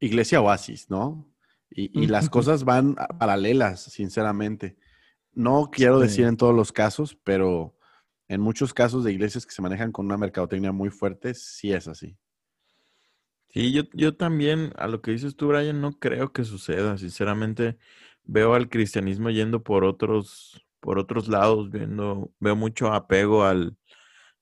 [0.00, 1.28] Iglesia Oasis, ¿no?
[1.70, 4.76] Y, y las cosas van paralelas, sinceramente.
[5.34, 7.74] No quiero decir en todos los casos, pero
[8.28, 11.88] en muchos casos de iglesias que se manejan con una mercadotecnia muy fuerte, sí es
[11.88, 12.16] así.
[13.48, 16.96] Sí, yo, yo también, a lo que dices tú, Brian, no creo que suceda.
[16.96, 17.76] Sinceramente,
[18.24, 23.76] veo al cristianismo yendo por otros, por otros lados, viendo, veo mucho apego al,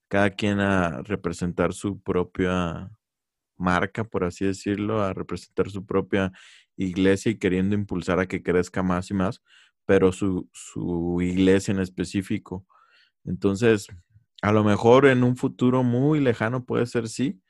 [0.09, 2.91] cada quien a representar su propia
[3.57, 6.33] marca, por así decirlo, a representar su propia
[6.77, 9.43] iglesia y queriendo impulsar a que crezca más y más,
[9.91, 12.65] pero su, su iglesia en específico.
[13.25, 13.89] Entonces,
[14.41, 17.41] a lo mejor en un futuro muy lejano puede ser sí,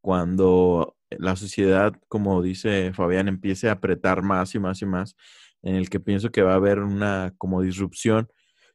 [0.00, 5.14] cuando la sociedad, como dice Fabián, empiece a apretar más y más y más,
[5.62, 8.28] en el que pienso que va a haber una como disrupción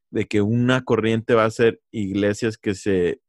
[0.10, 3.20] de que una corriente va a ser iglesias que se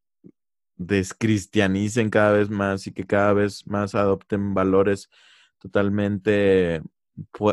[0.77, 5.11] descristianicen cada vez más y que cada vez más adopten valores
[5.59, 6.83] totalmente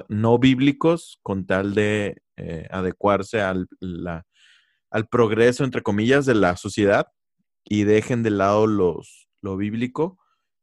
[0.07, 3.67] no bíblicos con tal de eh, adecuarse al,
[4.89, 7.07] al progreso, entre comillas, de la sociedad
[7.65, 10.17] y dejen de lado los, lo bíblico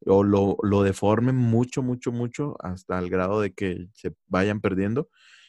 [0.05, 5.09] o lo, lo deformen mucho, mucho, mucho hasta el grado de que se vayan perdiendo.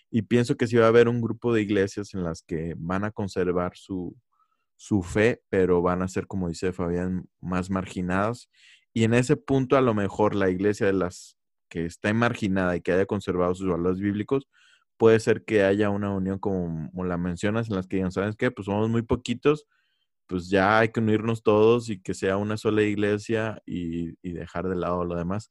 [0.10, 3.04] Y pienso que sí va a haber un grupo de iglesias en las que van
[3.04, 4.16] a conservar su,
[4.78, 8.50] su fe, pero van a ser, como dice Fabián, más marginadas.
[8.94, 11.37] Y en ese punto, a lo mejor la iglesia de las
[11.70, 14.48] que está marginada y que haya conservado sus valores bíblicos,
[14.98, 18.52] puede ser que haya una unión como, la mencionas, en las que digan, ¿sabes qué?
[18.52, 19.68] Pues somos muy poquitos,
[20.26, 24.68] pues ya hay que unirnos todos y que sea una sola iglesia y, y dejar
[24.68, 25.50] de lado lo demás.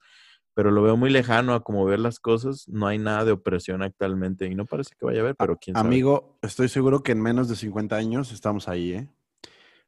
[0.52, 2.66] Pero lo veo muy lejano a como ver las cosas.
[2.66, 5.76] No hay nada de opresión actualmente y no parece que vaya a haber, pero quién
[5.76, 5.86] sabe.
[5.86, 9.08] Amigo, estoy seguro que en menos de 50 años estamos ahí, ¿eh?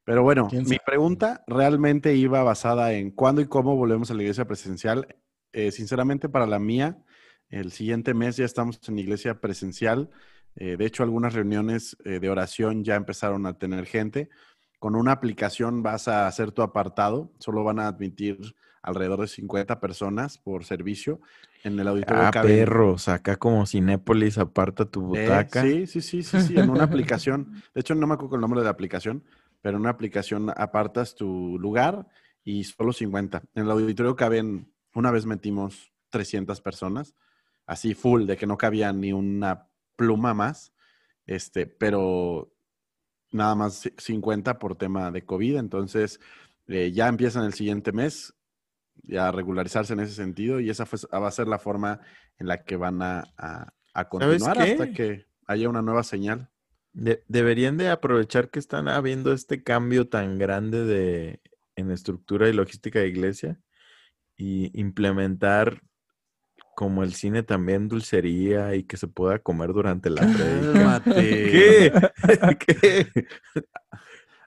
[0.09, 4.47] Pero bueno, mi pregunta realmente iba basada en cuándo y cómo volvemos a la iglesia
[4.47, 5.07] presencial.
[5.53, 6.99] Eh, sinceramente, para la mía,
[7.49, 10.11] el siguiente mes ya estamos en iglesia presencial.
[10.57, 14.29] Eh, de hecho, algunas reuniones eh, de oración ya empezaron a tener gente.
[14.79, 17.33] Con una aplicación vas a hacer tu apartado.
[17.39, 21.21] Solo van a admitir alrededor de 50 personas por servicio.
[21.65, 25.63] En el auditorio ah, perros, acá como Cinépolis aparta tu butaca.
[25.63, 27.63] sí, sí, sí, sí, sí, en una aplicación.
[27.75, 29.25] De hecho, no me acuerdo el nombre de la aplicación,
[29.61, 32.07] pero en una aplicación apartas tu lugar
[32.45, 33.43] y solo 50.
[33.55, 37.15] En el auditorio caben, una vez metimos 300 personas,
[37.67, 40.73] así full, de que no cabía ni una pluma más,
[41.27, 42.53] este, pero
[43.31, 45.57] nada más 50 por tema de COVID.
[45.57, 46.19] Entonces,
[46.67, 48.35] eh, ya empiezan el siguiente mes
[49.17, 52.01] a regularizarse en ese sentido y esa va a ser la forma
[52.39, 53.25] en la que van a,
[53.95, 56.51] a continuar hasta que haya una nueva señal
[56.93, 61.41] deberían de aprovechar que están habiendo este cambio tan grande de,
[61.77, 63.61] en estructura y logística de iglesia
[64.39, 65.83] y implementar
[66.75, 71.03] como el cine también dulcería y que se pueda comer durante la predica.
[71.05, 71.93] ¿Qué?
[72.67, 73.27] ¿Qué?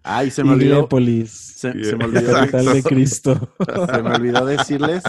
[0.02, 0.88] Ay, se me olvidó.
[1.28, 2.74] Se, se, me olvidó.
[2.74, 3.54] de Cristo.
[3.94, 5.04] Se me olvidó decirles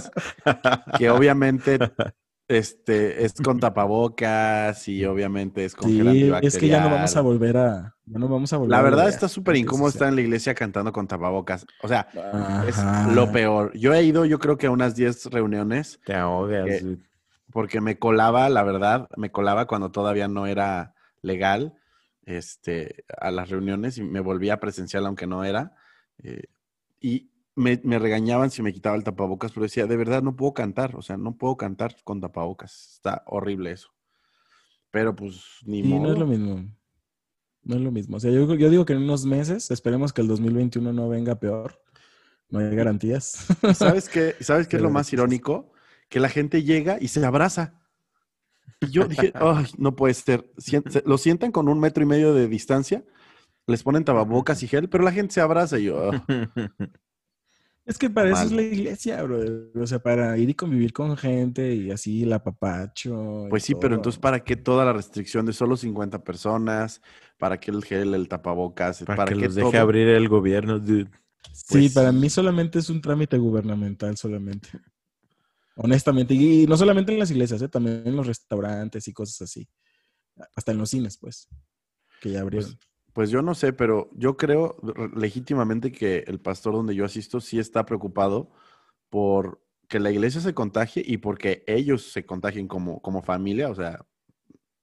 [0.99, 1.79] que obviamente
[2.53, 7.21] este, es con tapabocas y obviamente es con sí, Es que ya no vamos a
[7.21, 7.97] volver a.
[8.07, 10.93] Ya no vamos a volver La verdad está súper incómodo estar en la iglesia cantando
[10.93, 11.67] con tapabocas.
[11.83, 12.09] O sea,
[12.67, 13.77] es lo peor.
[13.77, 16.01] Yo he ido, yo creo que a unas 10 reuniones.
[16.05, 16.83] Te ahogas.
[17.53, 21.75] porque me colaba, la verdad, me colaba cuando todavía no era legal
[22.25, 25.75] este, a las reuniones y me volvía presencial aunque no era.
[26.23, 26.45] Eh,
[27.01, 30.97] y me, regañaban si me quitaba el tapabocas, pero decía, de verdad no puedo cantar,
[30.97, 32.95] o sea, no puedo cantar con tapabocas.
[32.95, 33.89] Está horrible eso.
[34.91, 36.03] Pero pues ni modo.
[36.03, 36.65] No es lo mismo.
[37.65, 38.17] No es lo mismo.
[38.17, 41.39] O sea, yo, yo, digo que en unos meses, esperemos que el 2021 no venga
[41.39, 41.81] peor.
[42.49, 43.47] No hay garantías.
[43.75, 45.73] ¿Sabes qué, ¿Sabes qué es lo más irónico?
[46.09, 47.81] Que la gente llega y se abraza.
[48.81, 50.51] Y yo dije, ay, no puede ser.
[51.07, 53.05] Lo sientan con un metro y medio de distancia,
[53.67, 56.11] les ponen tapabocas y gel, pero la gente se abraza y yo.
[56.13, 56.25] Ah".
[57.85, 59.41] Es que para eso es la iglesia, bro.
[59.75, 63.47] O sea, para ir y convivir con gente y así el apapacho.
[63.51, 67.03] Pues sí, pero entonces, ¿para qué toda la restricción de solo 50 personas?
[67.39, 69.03] ¿Para qué el gel, el tapabocas?
[69.03, 71.11] Para, que los deje abrir el gobierno, dude.
[71.53, 74.69] Sí, pues para mí solamente es un trámite gubernamental, solamente.
[75.75, 76.35] Honestamente.
[76.35, 77.69] Y no solamente en las iglesias, ¿eh?
[77.69, 79.69] también en los restaurantes y cosas así.
[80.55, 81.49] Hasta en los cines, pues.
[82.21, 82.71] Que ya abrieron.
[82.71, 84.77] Pues, pues yo no sé, pero yo creo
[85.15, 88.51] legítimamente que el pastor donde yo asisto sí está preocupado
[89.11, 93.75] por que la iglesia se contagie y porque ellos se contagien como, como familia, o
[93.75, 94.07] sea,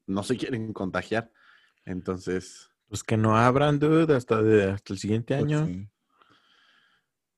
[0.06, 1.32] no se quieren contagiar.
[1.86, 2.70] Entonces.
[2.88, 4.40] Pues que no abran, dude, hasta,
[4.72, 5.90] hasta el siguiente pues año.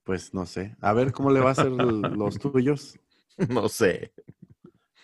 [0.04, 0.76] Pues, no sé.
[0.82, 2.98] A ver cómo le va a hacer los tuyos.
[3.50, 4.14] No sé.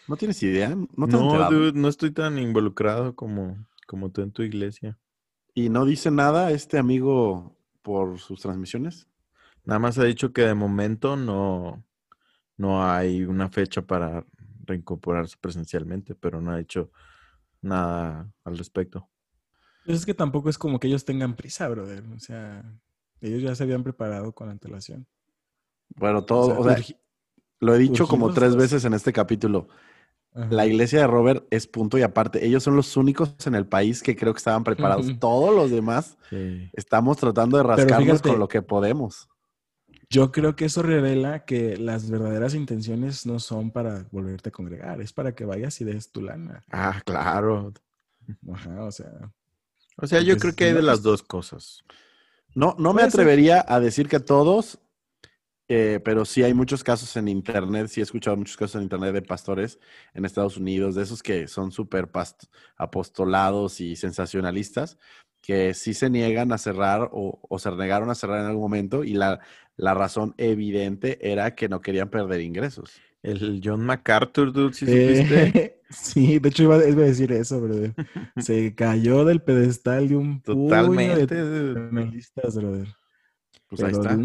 [0.08, 0.70] ¿No tienes idea?
[0.70, 5.00] No, no dude, no estoy tan involucrado como, como tú en tu iglesia.
[5.58, 9.08] ¿Y no dice nada este amigo por sus transmisiones?
[9.66, 11.84] Nada más ha dicho que de momento no,
[12.58, 14.24] no hay una fecha para
[14.66, 16.91] reincorporarse presencialmente, pero no ha dicho
[17.60, 19.10] nada al respecto.
[19.84, 22.03] Pues es que tampoco es como que ellos tengan prisa, brother.
[22.16, 22.64] O sea,
[23.20, 25.08] Ellos ya se habían preparado con antelación.
[25.95, 26.78] Bueno, todo, o sea,
[27.62, 29.70] lo he dicho como tres veces en este capítulo.
[30.50, 32.46] La iglesia de Robert es punto y aparte.
[32.46, 35.08] Ellos son los únicos en el país que creo que estaban preparados.
[35.20, 36.18] Todos los demás
[36.74, 39.28] estamos tratando de rascarnos con lo que podemos.
[40.10, 45.02] Yo creo que eso revela que las verdaderas intenciones no son para volverte a congregar,
[45.02, 46.64] es para que vayas y des tu lana.
[46.72, 47.74] Ah, claro.
[48.54, 49.12] Ajá, o sea.
[49.98, 51.84] O sea, yo creo que hay de las dos cosas.
[52.54, 54.80] No, no me atrevería a decir que todos,
[55.70, 59.13] eh, pero sí hay muchos casos en internet, sí he escuchado muchos casos en internet
[59.13, 59.80] de pastores
[60.13, 62.09] en Estados Unidos, de esos que son súper
[62.78, 64.97] apostolados y sensacionalistas,
[65.41, 69.13] que sí se niegan a cerrar o, se negaron a cerrar en algún momento y
[69.13, 69.39] la,
[69.76, 73.01] la, razón evidente era que no querían perder ingresos.
[73.22, 75.82] El John MacArthur, dude, ¿sí supiste?
[75.89, 77.93] sí, de hecho iba, a decir eso, brother.
[78.38, 81.28] Se cayó del pedestal de un Totalmente.
[81.28, 82.88] puño de brother.
[83.68, 84.18] Pues ahí está.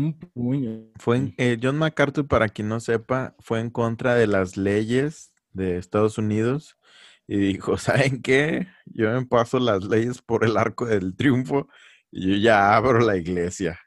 [0.96, 5.32] Fue en, eh, John MacArthur, para quien no sepa, fue en contra de las leyes
[5.52, 6.78] de Estados Unidos
[7.26, 8.68] y dijo, ¿saben qué?
[8.86, 11.68] Yo me paso las leyes por el arco del triunfo
[12.10, 13.80] y yo ya abro la iglesia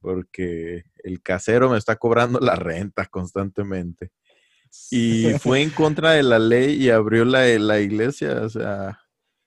[0.00, 4.10] porque el casero me está cobrando la renta constantemente.
[4.90, 9.00] Y fue en contra de la ley y abrió la, la iglesia, o sea,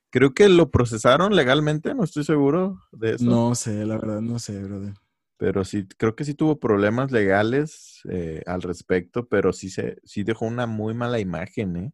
[0.10, 3.26] creo que lo procesaron legalmente, no estoy seguro de eso.
[3.26, 4.94] No sé, la verdad no sé, brother
[5.42, 10.22] pero sí, creo que sí tuvo problemas legales eh, al respecto, pero sí, se, sí
[10.22, 11.92] dejó una muy mala imagen, ¿eh?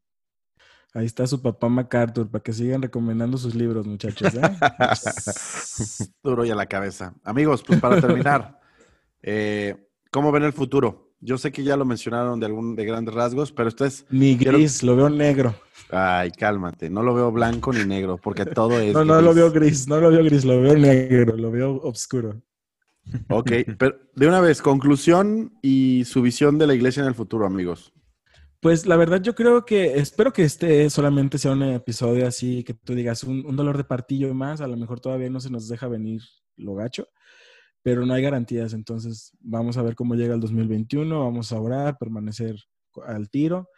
[0.93, 4.34] Ahí está su papá MacArthur, para que sigan recomendando sus libros, muchachos.
[4.34, 4.41] ¿eh?
[6.24, 7.16] Duro y a la cabeza.
[7.24, 8.60] Amigos, pues para terminar,
[9.22, 9.78] eh,
[10.12, 11.14] ¿cómo ven el futuro?
[11.22, 14.06] Yo sé que ya lo mencionaron de algún de grandes rasgos, pero esto es...
[14.10, 15.56] Ni gris, lo veo negro.
[15.89, 18.93] Ay, cálmate, no lo veo blanco ni negro, porque todo es...
[18.93, 22.41] No, no lo veo gris, no lo veo gris, lo veo negro, lo veo oscuro.
[23.30, 27.45] Ok, pero de una vez, conclusión y su visión de la iglesia en el futuro,
[27.45, 27.93] amigos.
[28.60, 32.74] Pues la verdad yo creo que, espero que este solamente sea un episodio así, que
[32.74, 35.88] tú digas un, dolor de partillo más, a lo mejor todavía no se nos deja
[35.88, 36.22] venir
[36.55, 37.08] lo gacho,
[37.84, 41.97] pero no hay garantías, entonces vamos a ver cómo llega el 2021, vamos a orar,
[41.99, 42.55] permanecer
[43.05, 43.70] al tiro,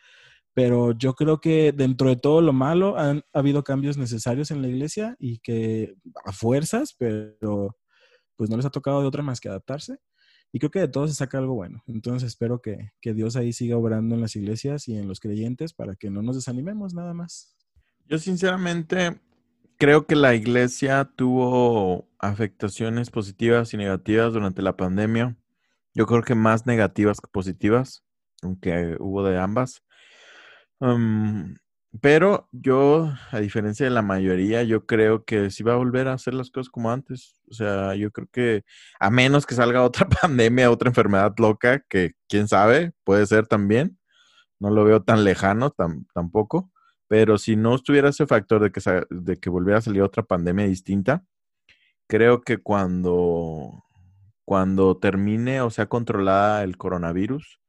[0.53, 4.69] pero yo creo que dentro de todo lo malo han habido cambios necesarios en la
[4.69, 7.75] iglesia y que a fuerzas, pero
[8.39, 9.99] pues no les ha tocado de otra más que adaptarse.
[10.53, 11.83] Y creo que de todo se saca algo bueno.
[11.87, 15.97] Entonces espero que, Dios ahí siga obrando en las iglesias y en los creyentes para
[15.97, 17.57] que no nos desanimemos nada más.
[18.07, 19.19] Yo sinceramente
[19.77, 25.35] creo que la iglesia tuvo afectaciones positivas y negativas durante la pandemia.
[25.93, 28.05] Yo creo que más negativas que positivas,
[28.41, 29.83] aunque hubo de ambas.
[32.01, 36.13] Pero yo, a diferencia de la mayoría, yo creo que sí va a volver a
[36.13, 37.41] hacer las cosas como antes.
[37.49, 38.63] O sea, yo creo que
[38.99, 43.97] a menos que salga otra pandemia, otra enfermedad loca, que quién sabe, puede ser también.
[44.59, 45.73] No lo veo tan lejano
[46.13, 46.71] tampoco.
[47.07, 50.67] Pero si no estuviera ese factor de que, de que volviera a salir otra pandemia
[50.67, 51.23] distinta,
[52.07, 53.83] creo que cuando,
[54.45, 57.59] cuando termine o sea controlada el coronavirus,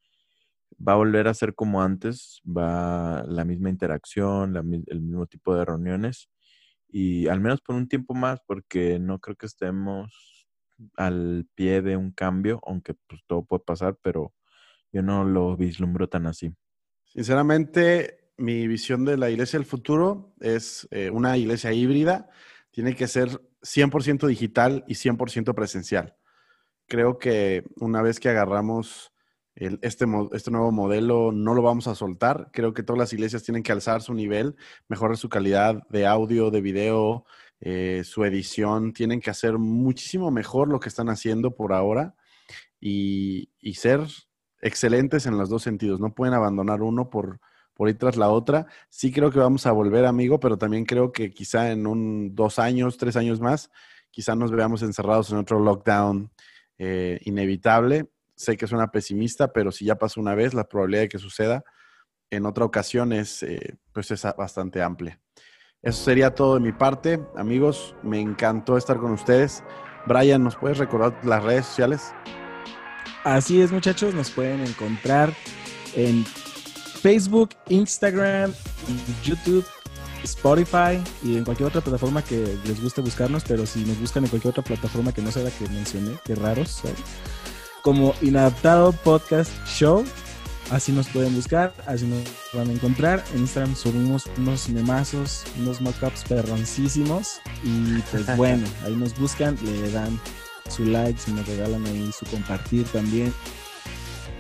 [0.86, 5.64] va a volver a ser como antes, va la misma interacción, el mismo tipo de
[5.64, 6.28] reuniones
[6.92, 10.46] y al menos por un tiempo más, porque no creo que estemos
[10.96, 14.32] al pie de un cambio, aunque pues todo puede pasar, pero
[14.92, 16.52] yo no lo vislumbro tan así.
[17.04, 22.30] Sinceramente, mi visión de la iglesia del futuro es eh, una iglesia híbrida,
[22.70, 23.28] tiene que ser
[23.62, 26.16] 100% digital y 100% presencial.
[26.86, 29.12] Creo que una vez que agarramos
[29.54, 32.50] este, este nuevo modelo no lo vamos a soltar.
[32.52, 34.56] Creo que todas las iglesias tienen que alzar su nivel,
[34.88, 37.24] mejorar su calidad de audio, de video,
[37.60, 38.92] eh, su edición.
[38.92, 42.14] Tienen que hacer muchísimo mejor lo que están haciendo por ahora
[42.80, 44.00] y, ser
[44.62, 46.00] excelentes en los dos sentidos.
[46.00, 47.40] No pueden abandonar uno por,
[47.74, 48.66] por ir tras la otra.
[48.88, 52.58] Sí creo que vamos a volver, amigo, pero también creo que quizá en un dos
[52.58, 53.70] años, tres años más,
[54.10, 56.30] quizá nos veamos encerrados en otro lockdown
[56.78, 58.08] eh, inevitable
[58.40, 61.62] sé que suena pesimista, pero si ya pasó una vez, la probabilidad de que suceda
[62.30, 65.20] en otra ocasión es, eh, pues es bastante amplia.
[65.82, 67.20] Eso sería todo de mi parte.
[67.36, 69.62] Amigos, me encantó estar con ustedes.
[70.06, 72.14] Brian, ¿nos puedes recordar las redes sociales?
[73.24, 75.34] Así es, muchachos, nos pueden encontrar
[75.94, 78.54] en Facebook, Instagram,
[79.22, 79.66] YouTube,
[80.24, 84.30] Spotify y en cualquier otra plataforma que les guste buscarnos, pero si nos buscan en
[84.30, 86.92] cualquier otra plataforma que no sea la que mencioné, qué raros son
[87.82, 90.04] como Inadaptado Podcast Show.
[90.70, 92.22] Así nos pueden buscar, así nos
[92.52, 93.24] van a encontrar.
[93.34, 97.40] En Instagram subimos unos memazos, unos mockups perroncísimos.
[97.64, 100.18] Y pues bueno, ahí nos buscan, le dan
[100.68, 103.32] su like, si nos regalan ahí su compartir también.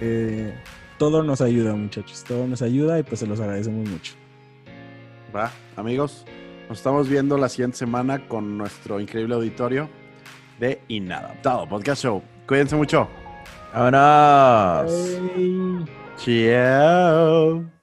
[0.00, 0.54] Eh,
[0.98, 2.22] todo nos ayuda, muchachos.
[2.24, 4.14] Todo nos ayuda y pues se los agradecemos mucho.
[5.34, 6.24] Va, amigos,
[6.68, 9.88] nos estamos viendo la siguiente semana con nuestro increíble auditorio
[10.60, 12.22] de Inadaptado Podcast Show.
[12.46, 13.08] Cuídense mucho.
[13.72, 14.92] Anas.
[16.16, 17.79] Tchau.